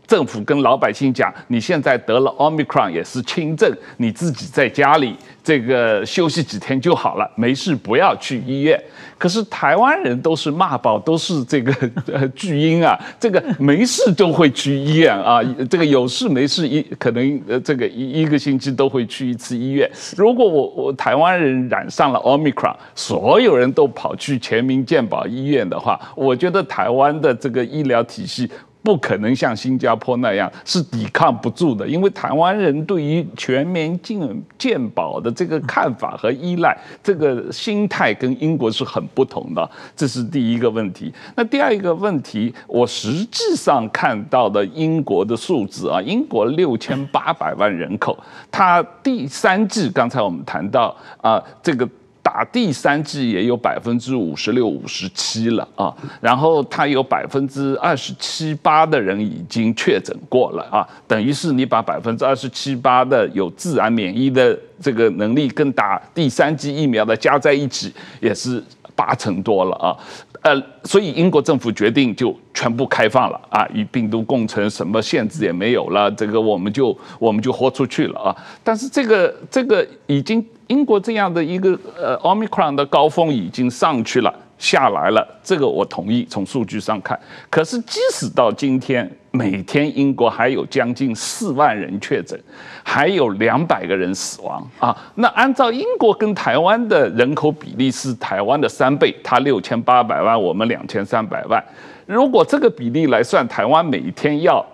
[0.08, 8.82] 政府跟老百姓讲，你现在得了 Omicron 也是轻症，你自己在家里这个休息几天就好了，没事不要去医院。
[9.18, 11.74] 可是台湾人都是骂宝，都是这个
[12.12, 19.90] 呃巨婴啊，这个没事都会去医院啊， 这个有事没事一可能呃这个一一个星期都会去一次医院。
[20.18, 28.50] 如果我我台湾人染上了 Omicron，所有人都跑去全民健保医院的话，我觉得台湾的这个医疗体系。
[28.86, 41.12] 不可能像新加坡那样是抵抗不住的，因为台湾人对于全民健健保的这个看法和依赖，这个心态跟英国是很不同的，这是第一个问题。
[41.36, 48.16] 那第二一个问题，我实际上看到的英国的数字啊，英国六千八百万人口，
[48.52, 51.90] 它第三季刚才我们谈到啊，这个。
[52.26, 68.62] 打第三剂也有百分之五十六、五十七了啊，然后他有百分之二十七八的人已经确诊过了啊，等于是你把百分之二十七八的有自然免疫的这个能力跟打第三剂疫苗的加在一起，也是
[68.96, 69.96] 八成多了啊。
[70.42, 78.36] 呃，所以英国政府决定就全部开放了啊，与病毒共存，什么限制也没有了，这个我们就我们就豁出去了啊。
[78.64, 84.34] 但是这个这个已经英国这样的一个呃奥密克戎的高峰已经上去了。
[84.58, 86.26] 下来了，这个我同意。
[86.30, 92.42] 从数据上看，可是即使到今天，每天英国还有将近四万人确诊，
[92.82, 94.96] 还有两百个人死亡啊。
[95.16, 101.62] 那按照英国跟台湾的人口比例是台湾的三倍，它六千八百万，我们两千三百万。
[102.06, 104.66] 如果这个比例来算，台湾每天要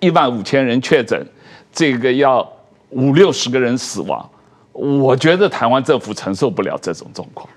[0.00, 1.26] 一万五千人确诊，
[1.72, 2.46] 这个要
[2.90, 4.28] 五六十个人死亡，
[4.74, 7.48] 我觉得台湾政府承受不了这种状况。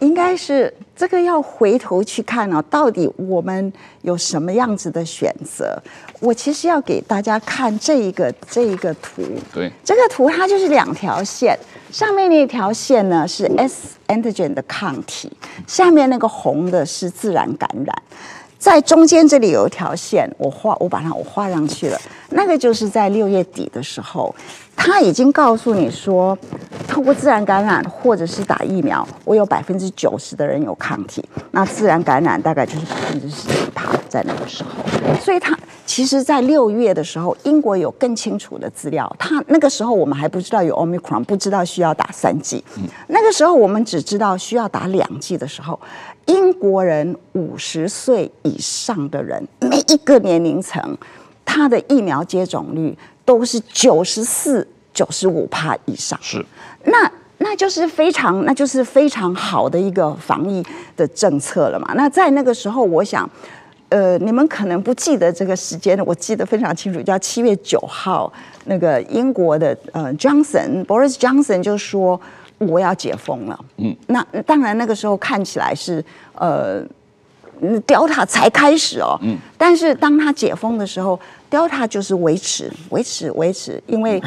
[0.00, 5.80] 应该是这个要回头去看啊，到底我们有什么样子的选择？
[6.20, 11.58] 我其实要给大家看这一个这一个图，对，这个图它就是两条线，
[11.90, 15.32] 上面那条线呢是 S antigen 的抗体，
[15.66, 18.02] 下面那个红的是自然感染，
[18.64, 22.00] 在中间这里有一条线，我画我把它我画上去了，
[22.30, 24.34] 那个就是在六月底的时候。
[24.76, 26.36] 他已经告诉你说，
[26.88, 31.22] 透过自然感染或者是打疫苗，我有百分之九十的人有抗体。
[31.52, 34.70] 那自然感染大概就是百分之十几趴，在那个时候。
[35.20, 39.14] 所以他其实，在六月的时候，英国有更清楚的资料。
[39.16, 42.64] 他那个时候我们还不知道有 Omicron，不知道需要打三剂。
[43.06, 45.78] 那个时候我们只知道需要打两剂的时候，
[46.26, 50.96] 英国人五十岁以上的人，每一个年龄层，
[51.44, 52.96] 他的疫苗接种率。
[53.26, 56.44] 都是九十四、九十五帕以上，是，
[56.84, 60.62] 那那就是非常，那就是非常好的一个防疫
[60.94, 61.94] 的政策了嘛。
[61.94, 63.26] 那在那个时候，我想，
[63.88, 68.30] 呃，你们可能不记得这个时间，我记得非常清楚，叫七月九号，
[68.66, 72.20] 那个英国的呃 Johnson Boris Johnson 就说
[72.66, 73.64] 我要解封了。
[73.78, 76.84] 嗯，那当然那个时候看起来是呃。
[77.86, 84.20] Delta 才开始哦，嗯，但是当他解封的时候，Delta 就是维持、维持、维持，因为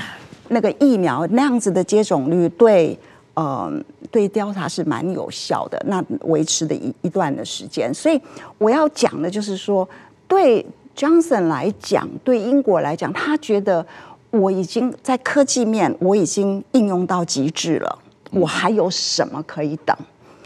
[0.47, 2.97] 那个疫苗那样子的接种率对，
[3.33, 3.69] 呃，
[4.09, 7.93] 对 Delta 是蛮有效的，那维持的一一段的时间。
[7.93, 8.19] 所以
[8.57, 9.87] 我要讲的就是说，
[10.25, 13.85] 对 Johnson 来讲，对英国来讲，他觉得
[14.31, 17.99] 我已经在科技面我已经应用到极致了，
[18.31, 19.95] 我还有什么可以等？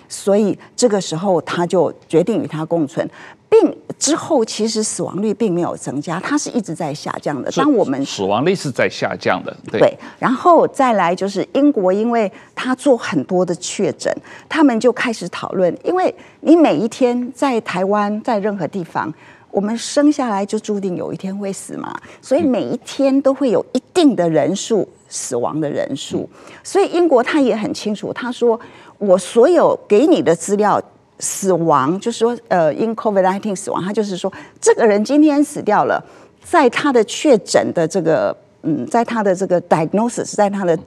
[0.08, 3.10] 所以这个时候，他就决定与他共存，
[3.48, 7.50] 并之后其实死亡率并没有增加，它是一直在下降的。
[7.52, 9.80] 当我们死亡率是在下降的，对。
[9.80, 14.14] 对，然后再来就是英国，因为他做很多的确诊，
[14.50, 19.14] 他们就开始讨论，因为你每一天在台湾，在任何地方，
[19.52, 26.30] 我们生下来就注定有一天会死嘛，所以每一天都会有一定的人数死亡的人数，
[26.64, 28.60] 所以英国他也很清楚，他说。
[29.02, 30.80] 我所有给你的资料，
[31.18, 36.00] 死亡就是说，呃，因 COVID-19 死亡，他就是说，这个人今天死掉了，
[36.44, 40.78] 在他的确诊的这个，嗯，在他的这个 diagnosis，在他的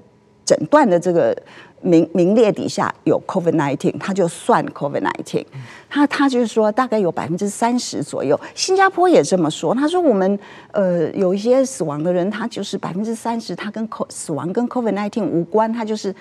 [0.44, 1.36] 诊断的这个
[1.84, 5.44] 名名列底下有 COVID-19，他就算 COVID-19。
[5.88, 8.38] 他他就是说，大概有百分之三十左右。
[8.54, 10.38] 新加坡也这么说，他说我们
[10.72, 16.12] 呃有一些死亡的人，他就是百分之三十，他跟 co 死亡跟 COVID-19 无关，他就是。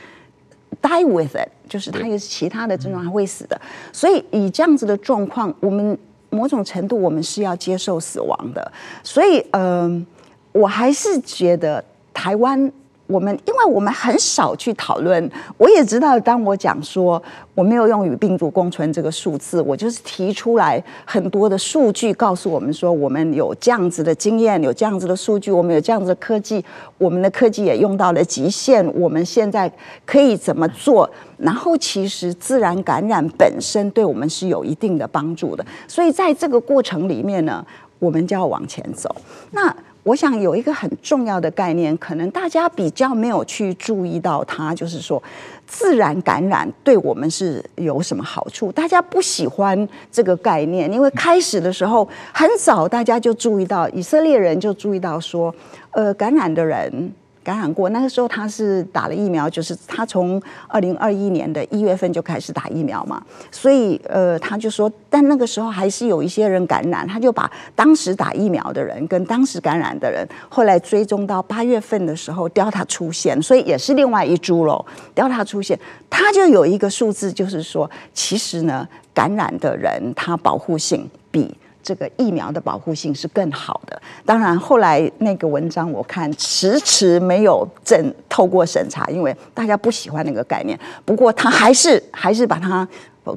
[0.82, 3.62] Die with it，就是他有其他的症状还会死的，
[3.94, 5.98] 所以以这样子的状况，我们
[6.32, 8.72] 某种程度我们是要接受死亡的，
[9.04, 10.06] 所以嗯、
[10.52, 12.70] 呃，我还是觉得台湾。
[13.14, 17.22] 我们因为我们很少去讨论，我也知道，当我讲说
[17.54, 26.66] 我没有用与病毒共存这个数字，我就是提出来很多的数据，告诉我们说我们有这样子的经验，有这样子的数据，我们有这样子的科技，
[26.98, 29.72] 我们的科技也用到了极限，我们现在
[30.08, 31.08] 可以怎么做？
[31.38, 37.64] 然后其实自然感染本身对我们是有一定的帮助的，所以在这个过程里面呢，
[38.00, 39.16] 我们就要往前走。
[39.52, 39.72] 那。
[40.04, 45.22] 我想有一个很重要的概念，可能大家比较没有去注意到它，就是说
[45.66, 48.72] 自然感染对我们是有什么好处？
[48.72, 55.54] 大家不喜欢这个概念，因为开始的时候很早大家就注意到，以色列人就注意到说，
[55.92, 57.14] 呃，感染的人。
[57.44, 75.78] 感染过，那个时候他是打了疫苗，就是他从二零二一年的一月份就开始打疫苗嘛，所以呃，他就说，但那个时候还是有一些人感染，他就把当时打疫苗的人跟当时感染的人，后来追踪到八月份的时候，Delta 出现，所以也是另外一株喽，Delta 出现，
[76.10, 81.54] 他就有一个数字，就是说，其实呢，感染的人他保护性比。
[81.84, 84.02] 这个疫苗的保护性是更好的。
[84.26, 90.80] 当然，后来那个文章我看迟迟没有正透过审查，因为大家不喜欢那个概念。
[91.04, 92.88] 不过他还是 还是把它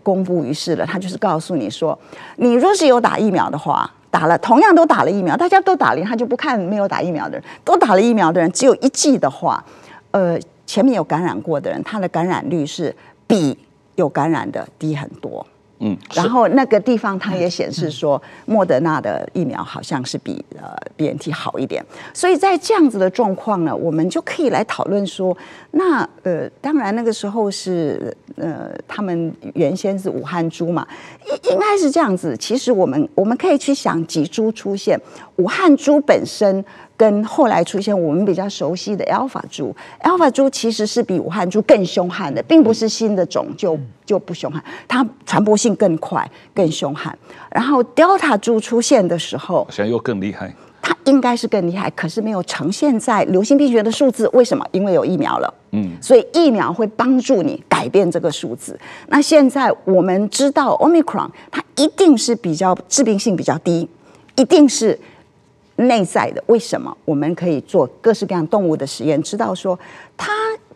[0.03, 1.99] 公布于世了，他就是告诉你说，
[2.37, 9.63] 你若是有打疫苗的话，打了同样都打了疫苗，大家都打了，他就不看没有打疫苗的人，都打了疫苗的人，只有一剂的话，
[10.13, 12.95] 呃，前面有感染过的人，他的感染率是
[13.27, 13.59] 比
[13.97, 15.45] 有感染的低很多。
[15.79, 25.37] 嗯，然后那个地方它也显示说，莫德纳的疫苗好像是比呃 BNT 好一点，所以在这样子的状况呢，我们就可以来讨论说，
[25.73, 30.87] 那呃，当然那个时候是呃，他们原先是武汉株嘛，
[31.27, 32.35] 应应该是这样子。
[32.37, 34.99] 其实我们我们可以去想几株出现，
[35.37, 36.65] 武汉株本身。
[36.97, 47.17] 跟后来出现我们比较熟悉的 Alpha 株，Alpha 株其实是比武汉株更凶悍的，并不是新的种就就不凶悍，它传播性更快、更凶悍。
[47.51, 50.55] 然后 Delta 株出现的时候，好像又更厉害。
[50.81, 54.29] 它应该是更厉害，可是没有呈现在流行病学的数字。
[54.33, 54.65] 为什么？
[54.71, 55.55] 因为有疫苗了。
[55.73, 58.79] 嗯，所以疫苗会帮助你改变这个数字。
[59.09, 63.89] 那现在我们知道 Omicron 它一定是比较致病性比较低，
[64.37, 64.99] 一定是。
[65.77, 69.79] 内在的为什么我们可以做各式各样动物的实验，知道说
[70.17, 70.33] 它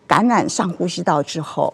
[0.06, 1.72] 感染上呼吸道之后，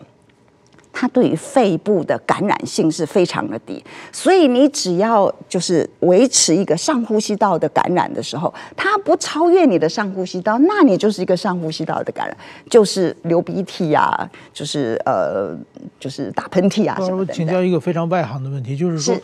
[0.92, 3.82] 它对于肺部的感染性是非常的低。
[4.12, 12.36] 所以你只要就是维持一个上呼吸道的感染的时候，它不超越你的上呼吸道，那你就是一个上呼吸道的感染，
[12.70, 15.56] 就是流鼻涕啊，就是呃，
[15.98, 17.34] 就是打喷嚏啊什么的。
[17.34, 19.14] 请教一个非常外行的问题，就是说。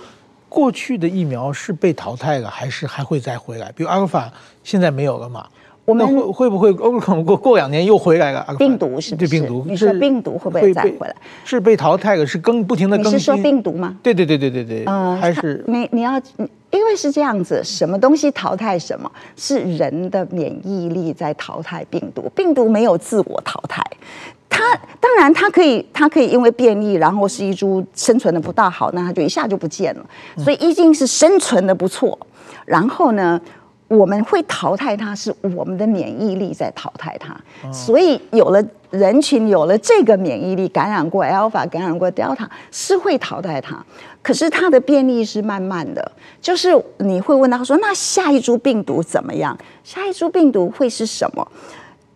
[0.53, 3.72] 过去的疫苗是被淘汰了，还是还会再回来？
[3.74, 4.30] 比如阿尔法
[4.62, 5.46] 现在没有了嘛？
[5.84, 8.46] 我们会会不会过过两年又回来了？
[8.59, 9.28] 病毒是不是？
[9.28, 11.16] 对病毒，你说病毒会不会再回来？
[11.44, 13.14] 是被淘汰了，是更不停的更新。
[13.14, 13.96] 你是说病毒吗？
[14.03, 14.84] 对对对对对对。
[14.86, 16.20] 嗯，还是你你要，
[16.70, 19.11] 因为是这样子，什么东西淘汰什么？
[19.36, 23.82] 是人的免疫力在淘汰病毒，病毒没有自我淘汰。
[24.53, 30.05] 它当然，它可以，它可以因为变异，然后是一株生存的不大好，那它就一下就不见了。
[30.36, 32.18] 所以一定是生存的不错。
[32.66, 33.40] 然后呢，
[33.88, 37.34] 我们会淘汰它，是我们的免疫力在淘汰它。
[37.72, 43.84] 所以有了人群，有了这个免疫力，感染过 Alpha，感染过 Delta，是会淘汰它。
[44.22, 49.59] 可是它的变异是慢慢的，就是你会问他说：“那下一株病毒怎么样？
[49.82, 51.46] 下一株病毒会是什么？”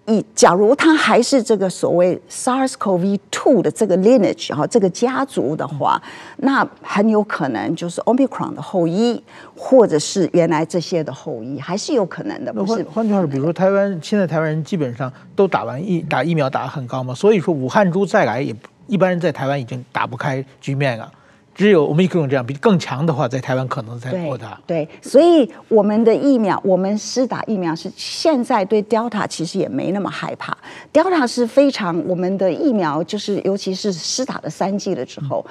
[0.06, 6.00] 以假如它还是这个所谓 SARS-CoV-2 的这个 lineage 哈，这个家族的话，
[6.38, 9.22] 那很有可能就是 Omicron 的后裔，
[9.56, 12.52] 或者是原来这些的后裔，还是有可能的。
[12.52, 18.54] 不是，换换句话说，比如说台湾现在台湾人基本上都打完疫打疫苗打得很高嘛，所以说武汉株再来也
[18.86, 21.10] 一般人在台湾已经打不开局面了。
[21.56, 24.60] 只有我们可能这样，比更强的话，在台湾可能才扩大。
[24.66, 30.54] 对，所以我们的疫苗，我们施打疫苗是现在对 Delta 其实也没那么害怕。
[30.92, 35.44] Delta 是非常我们的疫苗，就是尤其是施打了三剂了之后，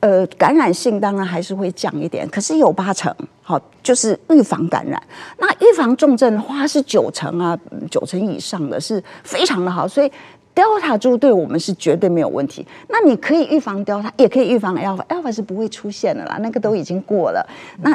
[0.00, 5.00] 呃，感染性当然还是会降一点，可是有八成，好，就是预防感染。
[5.36, 7.58] 那预防重症的话是九成啊，
[7.90, 10.10] 九成以上的是非常的好，所以。
[10.54, 12.66] Delta 株对我们是绝对没有问题。
[12.88, 17.46] 那你可以预防 Delta，也可以预防 Alpha，Alpha 是不会出现的啦，那个都已经过了。
[17.82, 17.92] 那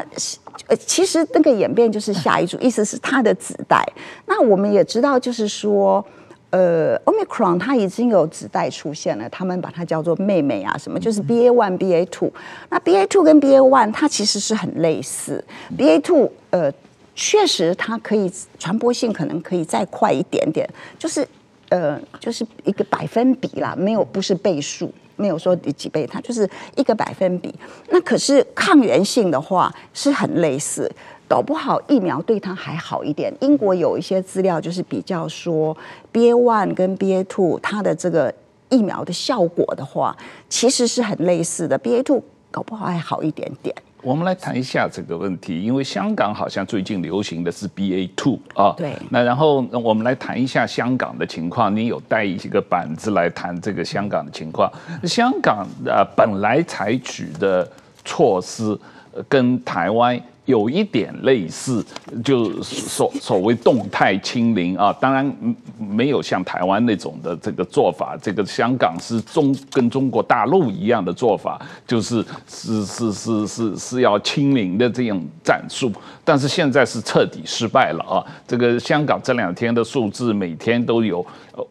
[0.68, 3.86] 呃，其实那个演变就是下一株，意思是它的子代。
[4.26, 6.04] 那我们也知道，就是说，
[6.50, 12.32] 呃，Omicron 它已经有子代出现了，他们把它叫做妹妹啊，什么就是 BA one、BA two。
[12.70, 15.44] 那 BA two 跟 BA one 它其实是很类似
[15.78, 16.72] ，BA two 呃，
[17.14, 21.28] 确实它可以传播性可能可以再快一点点，就是。
[21.70, 27.54] 呃，就是一个百分比啦，没有不是倍数，没有说几倍，它就是一个百分比。
[27.90, 30.92] 那可是抗原性的话是很类似，
[31.28, 33.34] 搞不好疫苗对它还好一点。
[33.42, 35.76] 英国有一些资料就是比较说
[36.14, 38.34] ，BA one 跟 BA two 它的这个
[38.70, 40.16] 疫苗的效果的话，
[40.48, 43.76] 其实是很类似的，BA two 搞不好还好一点点。
[44.06, 48.72] 我们来谈一下这个问题，因为香港好像最近流行的是 BA two 啊。
[48.78, 48.94] 对。
[49.10, 51.76] 那然后我们来谈一下香港的情况。
[51.76, 54.72] 你有带一个板子来谈这个香港的情况。
[55.06, 57.68] 香港呃本来采取的
[58.04, 58.80] 措施
[59.28, 60.22] 跟台湾。
[60.46, 61.84] 有一点类似，
[62.24, 65.36] 就所所谓动态清零啊，当然
[65.78, 68.16] 没有像台湾那种的这个做法。
[68.22, 75.92] 这个香港是中跟中国大陆一样的做法，就是是是是是是要清零的这样战术。
[76.24, 78.26] 但是现在是彻底失败了啊！
[78.48, 81.24] 这个香港这两天的数字，每天都有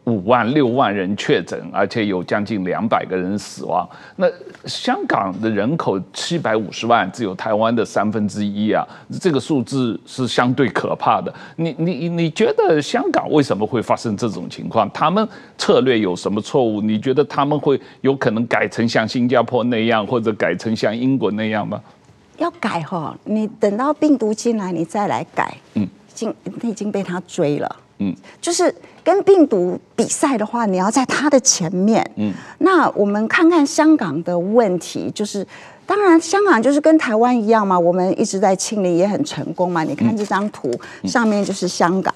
[0.05, 3.87] 五万六万人确诊，而且有将近两百个人死亡。
[4.15, 4.27] 那
[4.65, 8.71] 香港的人口七百五十万，只有台湾的三分之一。
[8.71, 8.85] 啊，
[9.21, 11.33] 这个数字是相对可怕的。
[11.55, 14.89] 你你你觉得香港为什么会发生这种情况？
[14.91, 15.27] 他们
[15.57, 16.81] 策略有什么错误？
[16.81, 21.81] 你觉得他们会有可能改成像新加坡那样，或者改成像英国那样吗？
[22.37, 25.55] 要改哈，你等到病毒进来，你再来改。
[25.75, 27.75] 嗯，已经你已经被他追了。
[27.99, 28.73] 嗯，就是
[29.05, 32.03] 跟病毒比赛的话，你要在它的前面。
[32.15, 35.45] 嗯，那我们看看香港的问题，就是
[35.85, 39.83] 当然香港就是跟台湾一样嘛，我们一直在清理也很成功嘛。
[39.83, 40.71] 你看这张图，
[41.03, 42.11] 上面就是香港，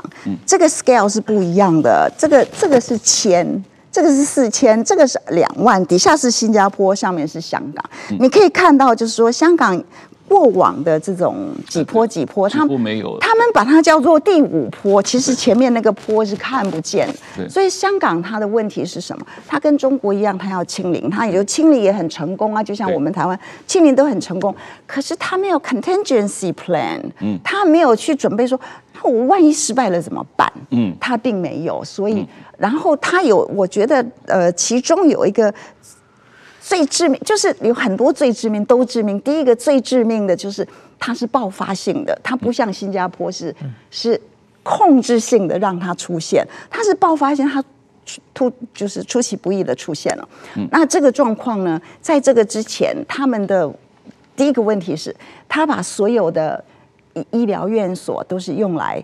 [0.47, 7.85] 这个 scale 是不一样的，这个这个是千，这个是四千，这个是两万，底下是新加坡，上面是香港。
[8.19, 9.81] 你可以看到，就是说香港。
[10.29, 17.49] 过往的这种几坡几坡，他们没有，他们把它叫做第五坡，其实前面那个坡是看不见的。
[17.49, 19.25] 所以香港它的问题是什么？
[19.47, 24.55] 它跟中国一样，它要清零，它也就清零也很成功啊，就像我们台湾清零都很成功。
[24.85, 28.59] 可是它没有 contingency plan，嗯，它没有去准备说，
[28.93, 30.47] 那我万一失败了怎么办？
[30.69, 31.83] 嗯，它并没有。
[31.83, 32.27] 所以，
[32.57, 35.51] 然后它有，我觉得呃，其中有一个。
[36.69, 39.19] 最致命就是有很多最致命都致命。
[39.21, 40.65] 第一个最致命的就是
[40.99, 43.53] 它是爆发性的，它不像新加坡是
[43.89, 44.21] 是
[44.61, 47.63] 控制性的让它出现，它是爆发性，它
[48.35, 50.29] 突就是出其不意的出现了。
[50.69, 53.67] 那这个状况呢，在这个之前，他们的
[54.35, 55.15] 第一个问题是，
[55.47, 56.63] 他把所有的
[57.31, 59.03] 医疗院所都是用来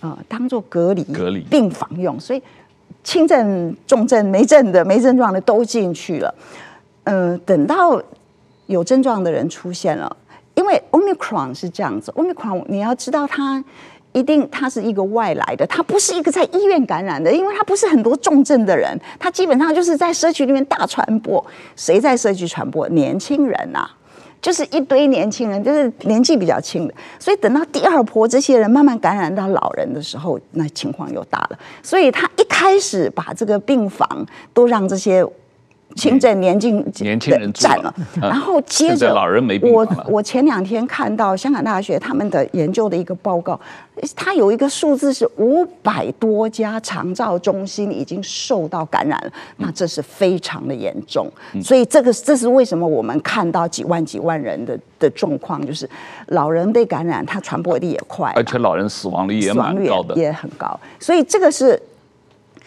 [0.00, 2.42] 呃当做隔离隔离病房用，所以
[3.02, 6.34] 轻症、重症、没症的、没症状的都进去了。
[7.06, 8.02] 呃，等到
[8.66, 10.16] 有症状的人出现了，
[10.56, 13.62] 因为 Omicron 是这样子，Omicron 你要知道它
[14.10, 21.44] 一定它是一个外来的，它不是一个在医院感染的，因为它不是很多重症的人，它基本上就是在社区里面大传播。
[21.76, 22.88] 谁在社区传播？
[22.88, 23.88] 年轻人呐，
[24.42, 26.94] 就是一堆年轻人，就是年纪比较轻的。
[27.20, 31.58] 所以等到第二波这些人慢慢感染到老人的时候，那情况又大了。
[31.84, 35.24] 所以他一开始把这个病房都让这些。
[35.96, 39.72] 轻症年轻年轻人占了，然后接着老人没病。
[39.72, 43.58] 我我前两天看到香港大学他们的研究的一个报告，
[44.14, 51.26] 它有一个数字是五百多家长照中心已经受到感染了，那这是非常的严重。
[51.62, 55.88] 所以这个这是为什么我们看到几万几万人的的状况，就是
[56.26, 60.78] 老人被感染，它传播力也快，而且老人死亡率也蛮高的，也很高。
[61.00, 61.80] 所以这个是。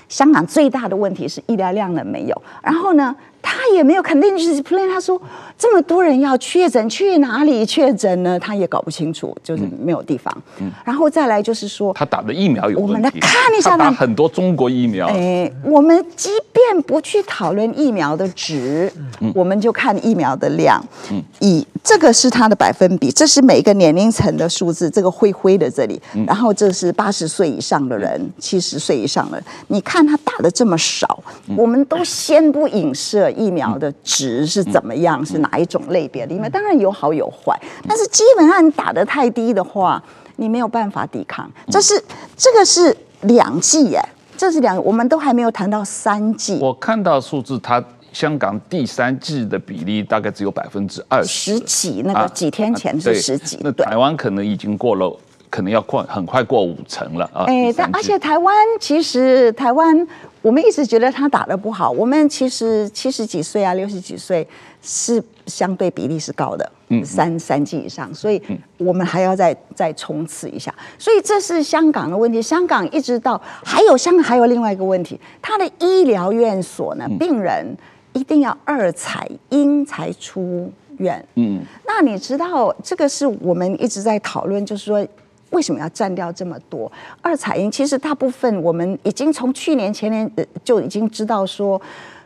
[0.10, 4.88] 香港最大的问题是医疗量能没有，然后呢，他也没有肯定就是 plan。
[4.90, 5.22] 他说
[5.58, 8.40] 这么多人要确诊，去哪里确诊呢？
[8.40, 10.36] 他也搞不清楚，就是没有地方。
[10.60, 12.94] 嗯，然后再来就是说，他打的疫苗有问题。
[12.94, 15.08] 我们来看一下，他打很多中国疫苗。
[15.08, 20.84] 哎，我们即便不去讨论疫苗的值，嗯，我们就看疫苗的量。
[21.12, 24.90] 嗯，以这个是它的百分比，这是每个年龄层的数字。
[24.90, 29.46] 这个灰灰的这里，然后这是八十岁以上的人，七十岁以上的人。
[29.68, 31.22] 你看他打的这么少，
[31.56, 36.34] 我们都先不影射疫苗的值是怎么样，是哪一种类别的？
[36.34, 40.02] 因为，当然有好有坏，但是基本上你打得太低的话，
[40.38, 41.50] 你没有办法抵抗。
[41.70, 41.94] 这是
[42.36, 44.02] 这个是两剂耶，
[44.38, 46.60] 这是两，我们都还没有谈到三剂。
[46.62, 47.84] 我看到数字，它。
[48.12, 55.16] 香港第三季的比例大概只有百分之二十，十几那个几天前是十几，啊、那台湾可能已经过了，
[55.50, 57.46] 可能要过很快过五成了啊。
[57.48, 60.08] 哎，但而且台湾其实台湾，
[60.42, 64.48] 我们一直觉得他打的不好，我们其实七十几岁啊，六十几岁
[64.82, 68.42] 是相对比例是高的，嗯，三三剂以上，所以
[68.78, 70.74] 我们还要再再冲刺一下。
[70.98, 77.76] 所以这是香港的问题，香港一直到还有香港还有另外一个问题，他的医疗院所呢，病人。
[78.12, 81.24] 一定要二采阴才出院。
[81.36, 85.08] 嗯，那你知道这个是我们一直在讨论，就是说
[85.52, 86.92] 为什么要占掉这么多
[87.22, 87.72] 二彩阴？
[87.72, 90.32] 其实大部分我们已经从去年前年
[90.64, 91.82] 就已经知道说，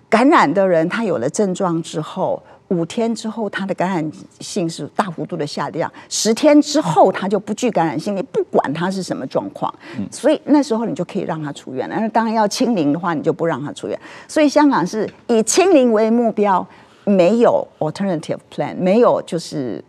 [0.10, 2.42] 感染的人他有了症状之后。
[2.70, 5.92] 五天之后，它的感染性是大幅度的下降。
[6.10, 8.16] 十天之后，它就不具感染性。
[8.16, 9.72] 你不管它是什么状况，
[10.10, 11.96] 所以那时候你就可以让他出院了。
[12.00, 14.00] 那当然要清零的话，你就不让他出院。
[14.28, 16.66] 所以香港是以清零为目标，
[17.04, 19.84] 没有 alternative plan，没有就是。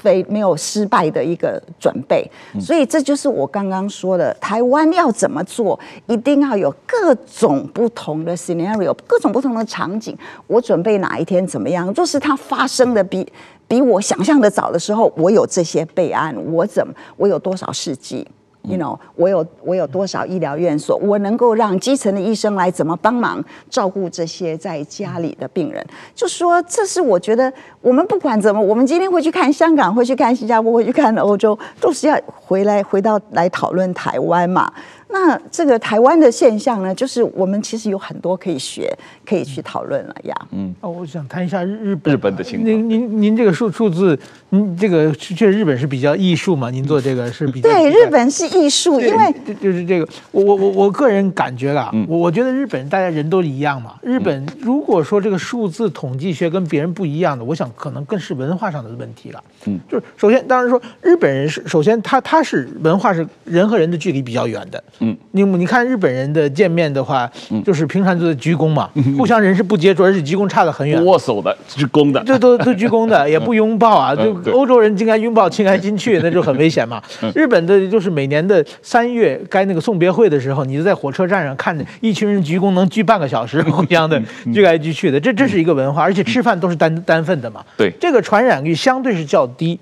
[0.00, 2.28] 非没有失败的一个准备，
[2.60, 10.16] 所以这就是我刚刚说的，台湾要怎么做，一定要有各种不同的 scenario，各种不同的场景。
[10.46, 11.92] 我准备哪一天怎么样？
[11.92, 13.30] 就是它发生的比
[13.68, 18.26] 比我想象的早的时候，我有这些备案，我怎么我有多少试剂？
[18.62, 25.84] ，you know，我有我有多少医疗院所，我能够让基层的医生来怎么帮忙照顾这些在家里的病人？
[26.14, 34.72] 就说这是我觉得我们不管怎么，我们今天会去看香港，会去看新加坡，会去看欧洲，都是要回来回到来讨论台湾嘛。
[35.12, 38.90] 那这个台湾的现象呢，就是我们其实有很多可以学，
[39.26, 40.34] 可以去讨论了呀。
[40.52, 42.66] 嗯，哦，我想谈一下日本日本的情况。
[42.66, 46.70] 您您您这个数数字，您这个确实日本是比较艺术嘛？
[46.70, 53.96] 您做这个是比较对，日本是艺术，因为就是这个，我我我我个人感觉啦，我我觉得日本大家人都一样嘛。
[54.02, 59.44] 日本如果说这个数字统计学跟别人不一样的，我想可能更是文化上的问题了。
[59.66, 64.82] 嗯，就是首先，当然说日本人是首先他他是文化是人和人的距离比较远的。
[65.02, 67.30] 嗯，你你看日本人的见面的话，
[67.64, 68.88] 就是平常就是鞠躬嘛，
[69.18, 71.04] 互相人是不接触，而且鞠躬差得很远。
[71.04, 74.14] 握手的，鞠躬的，这都都鞠躬的， 也不拥抱啊。
[74.14, 77.02] 就欧洲人应该拥抱亲来亲去， 那就很危险嘛。
[77.34, 84.22] 日本的就是每年的三月该那个送别会的时候，你就在火车站上看着一群人鞠躬，能鞠半个小时，互相的
[84.54, 87.64] 鞠来鞠去的，这这是一个文化，而且吃饭都是单单份的嘛。
[87.76, 89.80] 对，这个传染率相对是较低，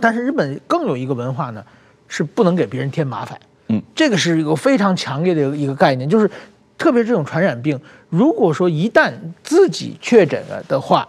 [0.00, 1.62] 但是日本更有一个文化呢，
[2.08, 3.38] 是不能给别人添麻烦。
[3.68, 6.30] 嗯，这个是一个非常强烈的一个概念，就是
[6.76, 9.12] 特别这种传染病，如果说一旦
[9.42, 11.06] 自己确诊了的话，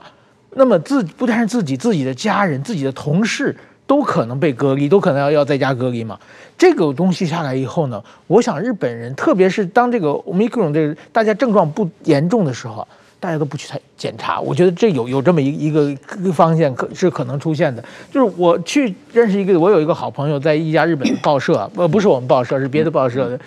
[0.51, 3.55] 那么自不但是自己，自己的家人、自己的同事
[3.87, 6.19] 都可能被隔离，都可能要要在家隔离嘛。
[6.57, 12.87] 这个东西下来以后呢，我想日本人，特别是当这个 Omicron 这个大家症状不严重的时候。
[13.19, 13.67] 大家都不去
[13.97, 17.83] 检查，我觉得这有有这么一一个一个方向可是可能出现的。
[18.11, 23.39] 就是我去认识一个，我有一个好朋友在一家日本报社，呃，不是我们报社，是别的报社的。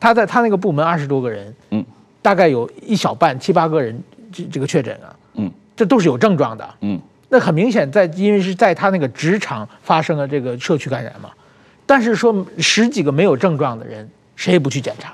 [0.00, 1.84] 他在他那个部门二十多个人，嗯，
[2.22, 4.02] 大概有一小半七八个人
[4.32, 6.98] 这这个确诊了，嗯，这都是有症状的，嗯，
[7.28, 11.30] 那很明显在因为是在他那个职场发生了这个社区感染嘛。
[11.84, 15.12] 但是说十几个没有症状的人，谁也不去检查。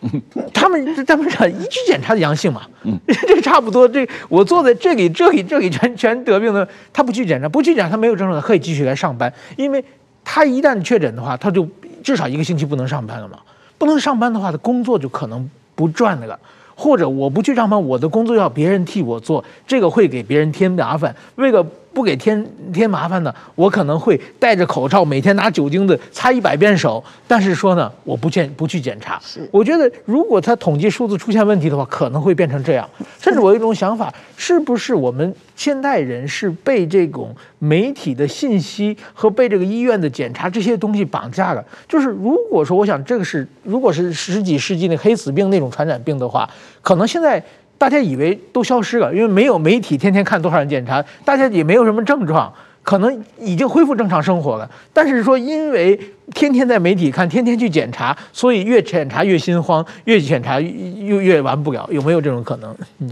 [0.52, 3.88] 他们他们这一去检查的阳性嘛，嗯， 这差不多。
[3.88, 9.32] 这我坐在这里，这里，这里全全得病的，他不去检查，不去检查，他没有症状，可以继续来上班。
[9.56, 9.82] 因为
[10.22, 11.66] 他一旦确诊的话，他就
[12.02, 13.38] 至少一个星期不能上班了嘛。
[13.78, 16.38] 不能上班的话，他工作就可能不赚了。
[16.78, 21.16] 或者我不去上班，我的工作要别人替我做，这个会给别人添麻烦。
[21.36, 21.66] 为了
[21.96, 27.02] 不给添添麻烦呢，我可能会戴着口罩，每天拿酒精的擦一百遍手。
[27.26, 29.18] 但是说呢，我不见不去检查。
[29.24, 32.86] 是，我觉得如果他统计数字出现问题的话，可能会变成这样。
[33.18, 41.64] 甚至我有一种想法，是不是我们现代人是被这种媒体的信息和被这个医院的检查这些东西绑架了？
[41.88, 46.46] 就是如果说，我想这个是，如果是十几世纪那黑死病那种传染病的话，
[46.82, 47.42] 可能现在。
[47.78, 52.52] 大家以为都消失了，因为没有媒体天天看多少人检查，大家也没有什么症状，
[52.82, 54.70] 可能已经恢复正常生活了。
[54.92, 55.98] 但是说因为。
[56.34, 62.68] 天天在媒体看，天天去检查，所以越检查越心慌，越检查越越完不了，有没有这种可能？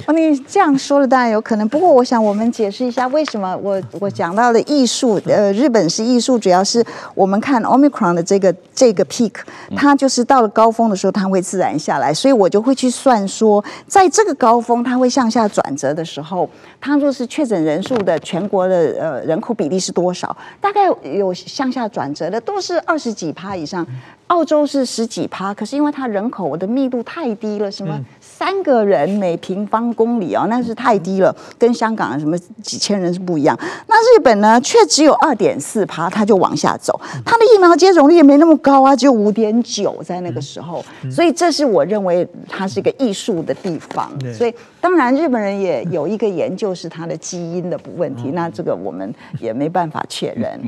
[0.07, 6.85] 哦，你这样说的当然有可能，不过我想我们解释一下为什么我我讲到的艺术，呃，日本是艺术，主要是
[7.15, 9.33] 我们看 Omicron 的这个这个 peak，
[9.77, 16.51] 它就是到了高峰的时候，它会自然下来，所以我就会去算说，在这个高峰它会向下转折的时候，
[16.81, 20.37] 它若是确诊人数的全国的呃人口比例是多少？
[20.61, 20.87] 大概
[21.17, 23.04] 有向下转折的都是二十。
[23.05, 23.87] 十几趴以上，
[24.29, 33.55] 澳洲是十几趴，可是因为它人口的密度太低了，什么三个人每平方公里啊，那是太低了，跟香港什么几千人是不一样。
[33.87, 44.55] 那日本呢，却只有二点四趴，它就往下走，它的疫苗接种率也没那么高啊，只有五点九在那个时候，所以这是我认为它是一个艺术的地方，所以。
[44.85, 50.61] 当然，日本人也有一个研究是它的基因的问题，那这个我们也没办法确认。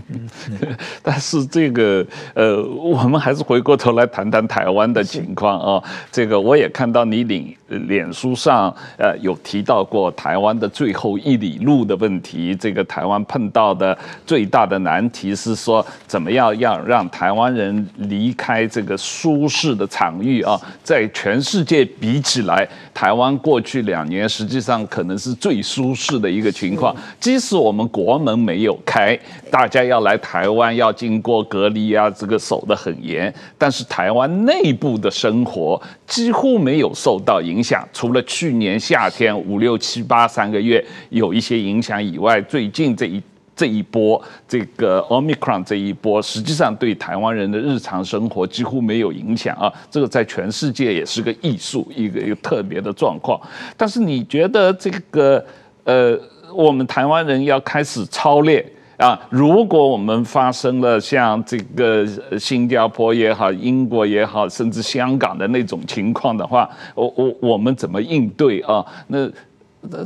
[1.04, 2.02] 但是这个
[2.34, 5.82] 呃，我们还是回过头来谈谈台湾的情况啊。
[6.10, 12.54] 这个我也看到你领脸书上呃有提到过台湾的最后一里路的问题。
[12.54, 20.60] 这个台湾碰到的最大的难题是说，怎么样要让台湾人离开这个舒适的场域啊？
[20.82, 29.18] 在全世界比起来，台湾过去两年实际上可能是最舒适的一个情况，即使我们国门没有开，
[29.50, 43.22] 大家要来台湾要经过隔离啊，这个守得很严，但是台湾内部的生活几乎没有受到影响，除了去年夏天五六七八三个月有一些影响以外，最近这一。
[43.58, 49.72] 这一波，这个 Omicron 这一波，实际上对台湾人的日常生活几乎没有影响啊。
[49.90, 53.40] 这个在全世界也是个艺术，一个一个特别的状况。
[53.74, 55.42] 但是你觉得这个
[55.84, 56.14] 呃，
[56.54, 58.62] 我们台湾人要开始操练
[58.96, 62.06] 啊，如果我们发生了像这个
[62.38, 68.84] 新加坡也好、英国也好，甚至香港的那种情况的话，我我我们怎么应对啊？
[69.08, 69.30] 那
[69.82, 69.98] 那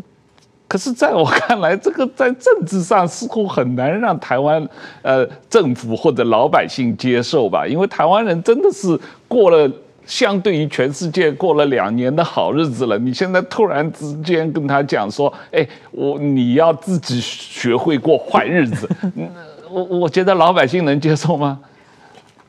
[0.66, 4.68] 可是在我看来，这个在政治上似乎很难让台湾
[5.03, 7.66] 呃政府或者老百姓接受吧？
[7.66, 9.70] 因为台湾人真的是过了。
[10.11, 18.90] 相对于全世界过了两年的好日子了，你现在突然之间跟他讲说，哎，我你要自己学会过坏日子，
[19.70, 21.61] 我我觉得老百姓能接受吗？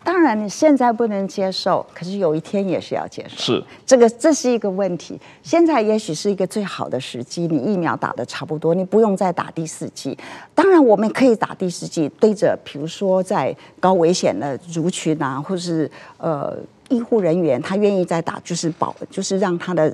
[0.03, 3.37] 当然，你现在不能接受，可是有一天也是要接受。
[3.37, 5.21] 是这个，这是一个问题。
[5.43, 10.17] 现在也许是一个最好的时机，你疫苗打的差不多，你不用再打第四剂。
[10.55, 15.87] 当然，我们可以打第四剂，对着比如说在高危险的族群啊，或是
[16.17, 16.57] 呃。
[16.91, 19.91] 医护人员他愿意再打，就是保，就是让他的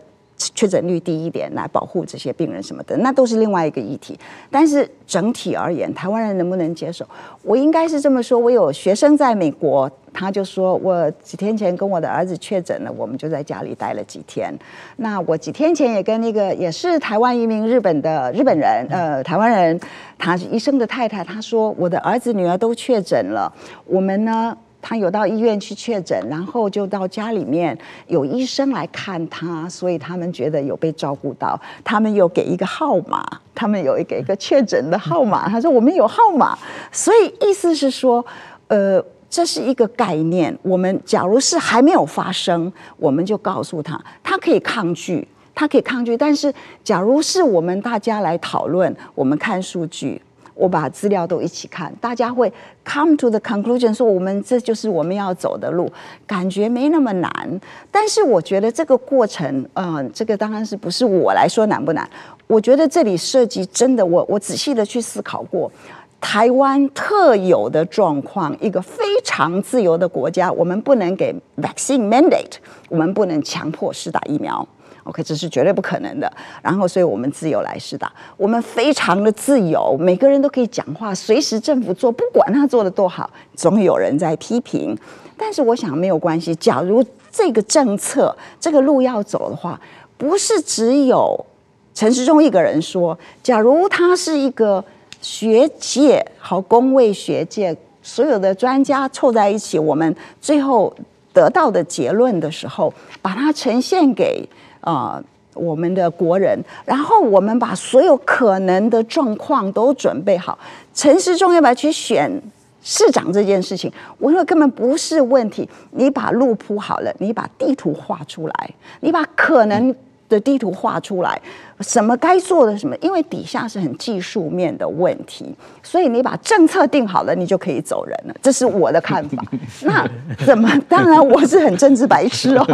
[0.53, 4.19] 确诊率低一点，来保护这些病人什么的，那都是另外一个议题。
[4.51, 7.03] 但是整体而言，台湾人能不能接受？
[7.41, 14.53] 我应该是这么说：我有学生在美国，他就说我几天前跟我的儿子确诊了，我们就在家里待了几天。
[14.97, 19.79] 那我几天前也跟那个也是台湾移民日本的日本人，呃，台湾人，
[20.19, 23.51] 他是医生的太太，他说我的儿子女儿都确诊了，
[23.85, 24.55] 我们呢？
[24.81, 31.59] 他有到医院去确诊，然后就到家里面有医生来看他，所以他们觉得有被照顾到。
[31.83, 35.49] 他们有给一个号码，他们有一个一个确诊的号码。
[35.49, 36.57] 他说我们有号码，
[36.91, 38.25] 所以意思是说，
[38.67, 40.57] 呃，这是一个概念。
[40.61, 46.15] 我们假如是还没有发生，我们就告诉他，他可以抗拒，他可以抗拒。
[46.15, 46.53] 但是
[46.83, 50.21] 假如是我们大家来讨论，我们看数据。
[50.57, 52.51] 我把资料都一起看，大家会
[52.83, 55.89] come to the conclusion 说，我们这就是我们要走的路，
[56.25, 57.61] 感觉没那么难。
[57.91, 62.09] 但是我觉得这个过程，嗯、呃，这个当然是不是我来说难不难？
[62.47, 65.71] 我觉得这里涉及真的，我我仔细的去思考过，
[66.19, 72.55] 台湾特有的状况，一个非常自由的国家，我们不能给 vaccine mandate，
[72.89, 74.67] 我们不能强迫施打疫苗。
[75.07, 76.31] OK，这是绝对不可能的。
[76.61, 84.97] 然后，所以我们自由来施打，我们非常的自由，每个人都可以讲话，随时政府做，不管他做的多好，总有人在批评。
[85.37, 86.53] 但是我想没有关系。
[86.55, 89.79] 假如这个政策这个路要走的话，
[90.17, 91.45] 不是只有
[91.93, 93.17] 陈时中一个人说。
[93.41, 94.83] 假如他是一个
[95.21, 100.93] 学界和公卫学界所有的专家凑在一起，我们最后
[101.31, 104.43] 得到的结论的时候，把它呈现给。
[104.87, 105.23] 啊、呃，
[105.53, 110.57] 我们的国人，然后我们把所有可能的状况都准备好。
[110.93, 112.41] 陈时中要不要去选
[112.81, 115.67] 市长这件事情，我说根本不是问题。
[115.91, 118.69] 你把路铺好了，你把地图画出来，
[119.01, 119.93] 你把可能。
[120.29, 121.41] 的地图画出来，
[121.81, 128.35] 什么该做的什么，因为底下是很技术面的问题，所以你把政策定好了，你就可以走人了。
[128.41, 129.43] 这是我的看法。
[129.83, 130.07] 那
[130.45, 130.69] 怎么？
[130.89, 132.65] 当然我是很政治白痴哦，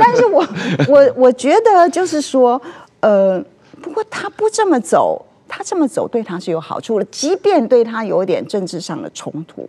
[0.00, 0.46] 但 是 我
[0.88, 2.60] 我我觉得就是说，
[3.00, 3.42] 呃，
[3.80, 5.24] 不过他不这么走。
[5.54, 9.68] 他这么走对他是有好处的，即便对他有点政治上的冲突，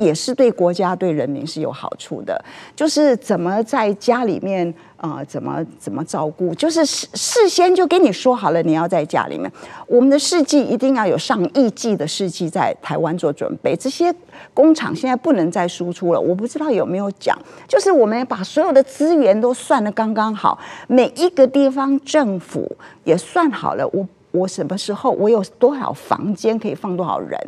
[0.00, 2.44] 也是对国家对人民是有好处的。
[2.74, 9.48] 就是怎么在家里面啊、呃，怎么怎么照顾，就是事事先就跟你说好了，你要在家里面。
[9.86, 14.12] 我们的试剂一定要有上亿剂的试剂在台湾做准备，这些
[14.52, 16.20] 工厂现在不能再输出了。
[16.20, 20.58] 我不知道有没有讲，就是我们把所有的资源都算得刚刚好，
[20.88, 24.04] 每一个地方政府也算好了，我。
[24.30, 27.38] 我什么时候我有多少房间可以放多少人？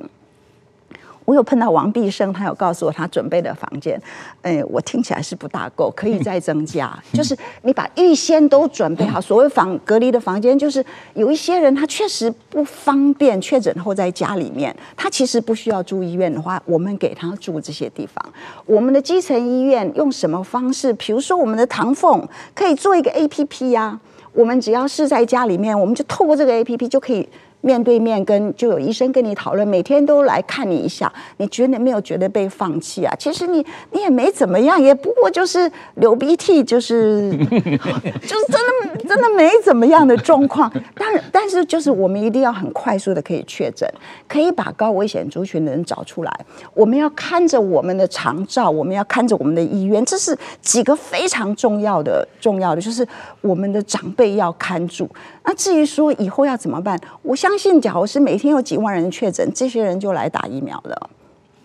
[1.25, 3.97] 我有碰到王必生，他有告诉我他准备的房间，
[4.43, 6.93] 哎，我听起来是不大够，可以再增加。
[7.15, 18.33] 就是你把预先都准备好，所谓房隔离的房间，就是有一些人他确实不方便确诊后在家里面，他其实不需要住医院的话，我们给他住这些地方。
[18.67, 20.93] 我们的基层医院用什么方式？
[20.95, 24.01] 比如说我们的唐凤可以做一个 APP 呀。
[24.33, 27.29] 我们只要是在家里面，我们就透过这个 APP 就可以。
[27.65, 33.15] 面对面跟就有医生跟你讨论，每天都来看你一下，你觉得没有觉得被放弃啊？
[33.17, 38.61] 其实你你也没怎么样，也不过就是流鼻涕，就是 就是真
[38.97, 40.73] 的真的没怎么样的状况。
[40.97, 43.87] 当然，但是就是我们一定要很快速的可以确诊，
[44.27, 46.33] 可以把高危险族群的人找出来。
[46.73, 53.07] 我们要看着我们的长照，我们要看着我们的医院，这是几个非常重要的重要的，就是
[53.43, 55.07] 我们的长辈要看住。
[55.45, 61.11] 那至于说以后要怎么办，我相信，假如是每天有几万人确诊，这些人就来打疫苗了，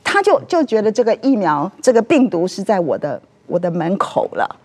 [0.03, 4.55] 他就就觉得这个疫苗这个病毒是在我的我的门口了，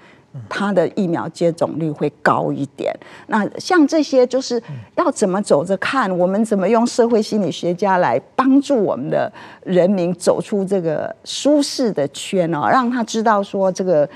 [0.49, 2.95] 它的疫苗接种率会高一点。
[3.27, 4.63] 那像这些，就是
[4.97, 9.31] 要怎么走着看，我们怎么用社会心理学家来帮助我们的
[9.65, 14.09] 人民走出这个舒适的圈哦，让他知道说这个，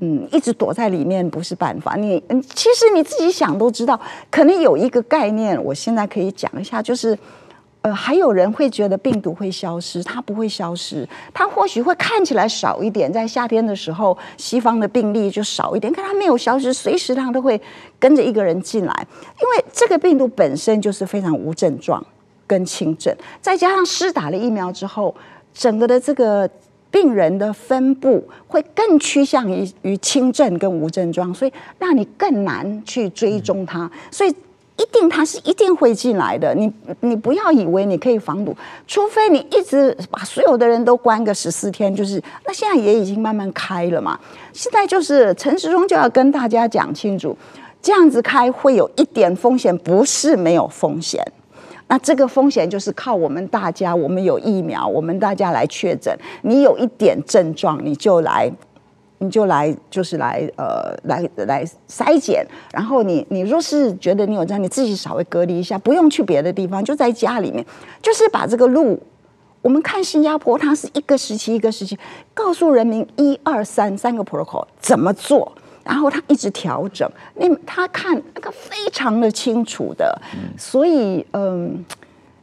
[0.00, 1.96] 嗯，一直躲在里面不是办法。
[1.96, 2.22] 你，
[2.54, 3.98] 其实你自己想都知道，
[4.30, 7.18] 可能有一个概念，我现在可以讲一下，就是。
[7.82, 17.60] 呃，还有人会觉得病毒会消失，它不会消失，它或许会看起来少一点，在夏天的时候，西方的病例就少一点，可它没有消失，随时它都会
[17.98, 19.06] 跟着一个人进来，
[19.40, 22.04] 因为这个病毒本身就是非常无症状
[22.46, 25.12] 跟轻症，再加上施打了疫苗之后，
[25.52, 26.48] 整个的这个
[26.88, 34.32] 病人的分布会更趋向于于轻症跟无症状，所以让你更难去追踪它，所以。
[34.76, 38.56] 一定它是一定会进来的，你你不要以为你可以防堵，
[38.86, 44.18] 除非你一直把所有的人都关个十四天，就是那现在也已经慢慢开了嘛。
[44.52, 47.36] 现在就是陈时中就要跟大家讲清楚，
[47.82, 51.22] 这样子开会有一点风险，不是没有风险。
[51.88, 56.16] 那这个风险就是靠我们大家，我们有疫苗，我们大家来确诊。
[56.40, 58.50] 你有一点症状，你就来。
[59.22, 67.64] 你就来，就是来，呃，来来筛检，然后你你若是觉得你有这样，你自己稍微隔离一下，不用去别的地方，就在家里面，
[68.02, 69.00] 就是把这个路，
[69.62, 71.96] 我们看新加坡，它是一个时期一个时期，
[72.34, 75.52] 告诉人民一二三三个 protocol 怎么做，
[75.84, 80.20] 然后他一直调整，那他看那个非常的清楚的，
[80.58, 81.84] 所以嗯，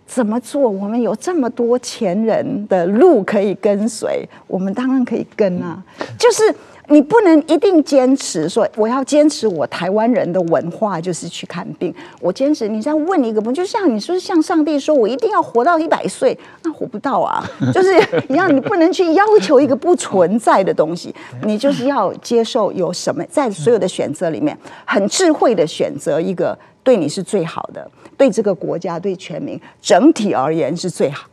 [0.08, 0.62] 怎么做？
[0.62, 5.84] 我们有这么多前人的路可以跟随，我们当然可以跟啊，
[6.18, 6.56] 就是。
[6.90, 11.94] 你不能一定坚持说我要坚持我台湾人的文化就是去看病。
[12.20, 17.44] 我坚持，你再问一个不，就像你说像上帝说我一定要活到一百岁，那活不到啊。
[17.74, 17.94] 就是
[18.28, 21.14] 一样，你不能去要求一个不存在的东西，
[21.44, 31.28] 你就是要接受有什么在所有的选择里面，很智慧的选择一个对你是最好的，对这个国家对全民整体而言是最好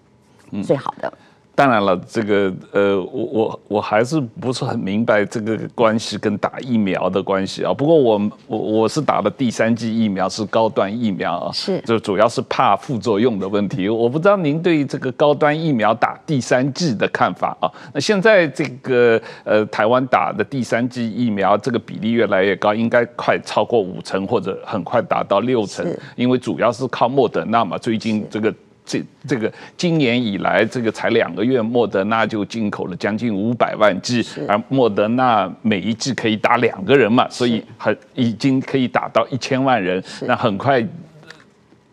[0.62, 1.12] 最好的。
[1.56, 7.72] 当然了，这个呃，我我我还是不是很明白这个关系跟打疫苗的关系啊。
[7.72, 13.88] 不过我我我是打的第三剂疫苗，是高端疫苗啊，是就主要是怕副作用的问题。
[13.88, 17.72] 我不知道您对这个高端疫苗打第三剂的看法啊。
[17.94, 25.86] 那现在这个呃，台湾打的第三剂疫苗这个比例越来越高，应该快超过五成，或者很快达到六成，
[26.16, 27.78] 因为主要是靠莫德纳嘛。
[27.78, 28.54] 最近这个。
[28.86, 40.02] 这这个今年以来，这个才两个月，莫德纳就进口了将近五百万剂，而莫德纳每一剂可以打两个人嘛，所以很已经可以打到一千万人。
[40.22, 40.80] 那很快，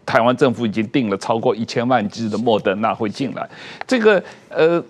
[0.05, 3.49] 台湾政府已经订了超过一千万剂的莫德纳会进来。
[3.87, 4.83] 这个呃，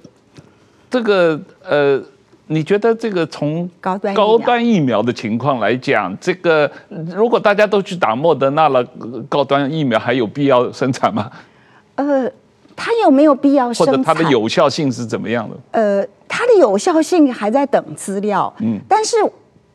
[0.90, 2.02] 这个呃，
[2.48, 6.70] 你觉得这个从高端高端疫苗的情况来讲，这个
[7.16, 8.84] 如果大家都去打莫德纳了，
[9.30, 11.32] 高端疫苗还有必要生产吗？
[11.96, 12.32] 呃，
[12.76, 13.94] 它有没有必要生产？
[13.94, 15.56] 或者它的有效性是怎么样的？
[15.72, 18.54] 呃，它的有效性还在等资料。
[18.60, 19.18] 嗯，但是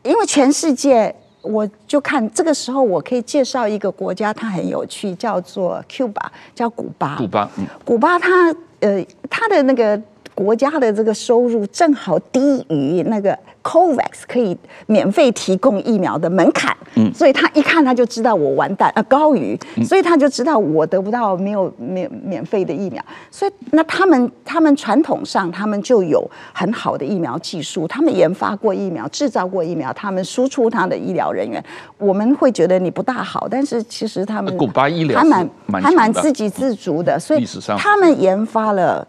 [0.03, 7.15] 因为全世界，我就看这个时候，我可以介绍一个国家，它很有趣，叫做 Cuba，叫古巴。
[7.17, 10.01] 古巴，嗯，古巴它呃，它的那个。
[10.39, 31.61] 国家的这个收入正好低于那个 COVAX 可以免费提供疫苗的门槛，嗯，所以他一看他就知道我完蛋呃，高于，所以他就知道我得不到没有免免费的疫苗，所以那他们他们传统上他们就有很好的疫苗技术，他们研发过疫苗，制造过疫苗，他们输出他的医疗人员，
[31.97, 35.49] 我们会觉得你不大好，但是其实他们古巴医疗还蛮
[35.83, 37.45] 还蛮自给自足的，所以
[37.77, 39.05] 他们研发了。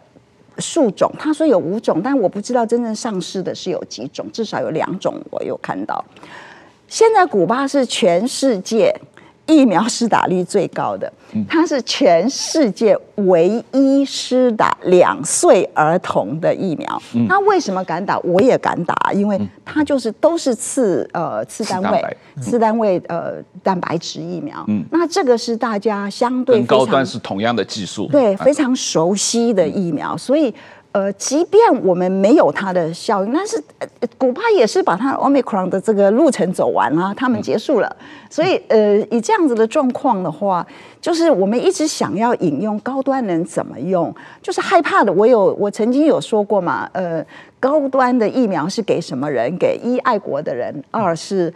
[0.61, 6.05] 数种，他说有五种，但我不知道真正上市的是有几种，至少有两种我有看到。
[6.87, 8.93] 现在古巴是全世界
[9.47, 11.11] 疫苗施打率最高的，
[11.47, 17.01] 它是全世界唯一施打两岁儿童的疫苗。
[17.27, 18.17] 那为什么敢打？
[18.19, 24.65] 我也敢打，因为它就是都是次呃次单位次单位呃蛋白质疫苗。
[24.89, 30.53] 那这个是大家相对高端是同样的技术，对，非常熟悉的疫苗，所以。
[30.93, 33.63] 呃，即便我们没有它的效应，但是
[34.17, 37.95] 古巴也是把它 Omicron 的这个路程走完了，他们结束了。
[38.29, 40.67] 所以，呃，以这样子的状况的话，
[40.99, 45.13] 就是我们一直想要引用高端人怎么用，就是害怕的。
[45.13, 47.25] 我有我曾经有说过嘛，呃，
[47.57, 49.57] 高端的疫苗是给什么人？
[49.57, 51.53] 给一爱国的人，二是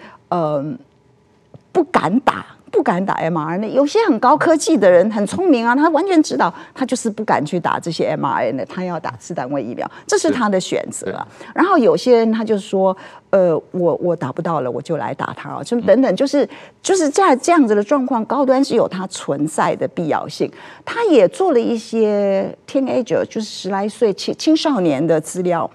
[1.73, 2.45] 不敢打。
[2.75, 3.69] 不敢打 mRNA。
[3.69, 11.25] 有些很高科技的人很聪明啊，他完全知道，他就是不敢去打这些 mRNA，他要打次单位疫苗，这是他的选择。
[11.53, 12.95] 然后有些人他就说，
[13.29, 16.47] 呃，我我打不到了，我就来打他啊，就等等，就是
[16.83, 20.51] 就是在这样子的状况，高端是有它存在的必要性。
[20.83, 25.69] 他也做了一些 teenager，就是十来岁青青少年的资料。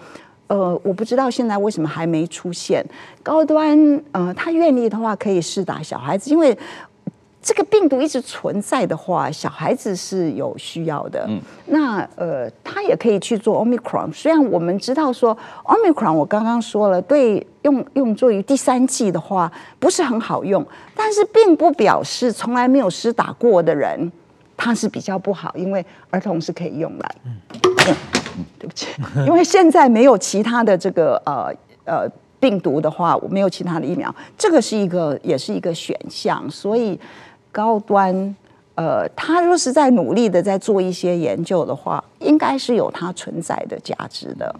[0.48, 2.84] 呃，我不知道现在为什么还没出现
[3.22, 4.02] 高端。
[4.10, 6.58] 呃，他愿意的话可以试打小孩子，因为
[7.42, 11.24] 这个病毒一直存在的话，小孩子是有需要的。
[11.28, 14.12] 嗯，那呃，他也可以去做 Omicron。
[14.12, 20.64] 虽然我们知道说 Omicron，我刚刚说了，对用用作于第三季的话不是很好用，
[20.94, 24.12] 但是并不表示从来没有施打过的人
[24.56, 27.10] 他是比较不好，因为儿童是可以用的。
[27.24, 27.36] 嗯。
[27.88, 27.96] 嗯。
[28.58, 28.86] 对不起，
[29.26, 31.52] 因为现在没有其他的这个呃
[31.84, 36.98] 呃病毒的话，我没有其他的疫苗，这个是一个也是一个选项，所以
[37.52, 38.34] 高端
[38.76, 44.54] 呃，他若是在努力的在做一些研究的话，应该是有它存在的价值的。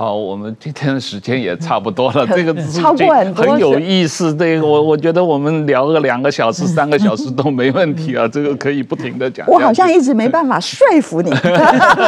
[0.00, 2.26] 好，我们今天的时间也差不多了。
[2.34, 4.34] 这个超过很多，很有意思。
[4.34, 8.26] 这个我我觉得我们聊个两个小时、三个小时都没问题啊。
[8.32, 9.46] 这个可以不停的讲。
[9.46, 11.30] 我好像一直没办法说服你。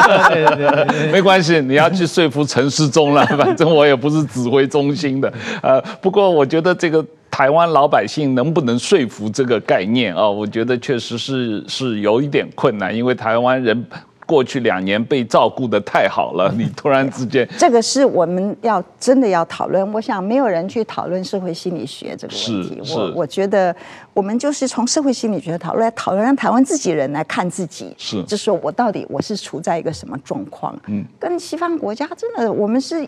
[1.12, 3.26] 没关系，你要去说服陈世忠了。
[3.26, 5.30] 反正我也不是指挥中心的。
[5.60, 10.26] 呃，不过我觉得这个台湾老百姓能不能说服这个概念啊？
[10.26, 13.84] 我觉得确实是是有一点困难，因为台湾人。
[14.32, 19.92] 过去两年被照顾的太好了， 你突然之间，这个是我们要真的要讨论。
[19.92, 22.80] 我想没有人去讨论社会心理学这个问题。
[22.94, 23.76] 我我觉得
[24.14, 30.74] 我们就是从社会心理学讨论来讨论，让台湾自己人来看自己，是，就是说我到底我是处在一个什么状况？
[30.86, 33.06] 嗯，跟西方国家真的我们是。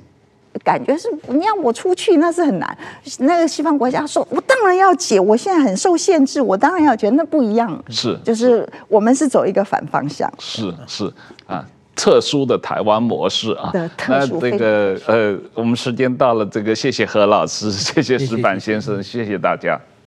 [0.62, 2.78] 感觉是你要我出去那是很难。
[3.18, 7.82] 那个西方国家说，我当然要解，我现在很受限制，我当然要解，那不一样。
[7.88, 10.32] 是，就是我们是走一个反方向。
[10.38, 11.12] 是是
[11.46, 11.64] 啊，
[11.96, 13.72] 特殊的台湾模式啊。
[14.08, 19.80] 那这个呃，我们时间到了，这个谢谢何老师，谢谢石板先生，谢谢，谢谢大家。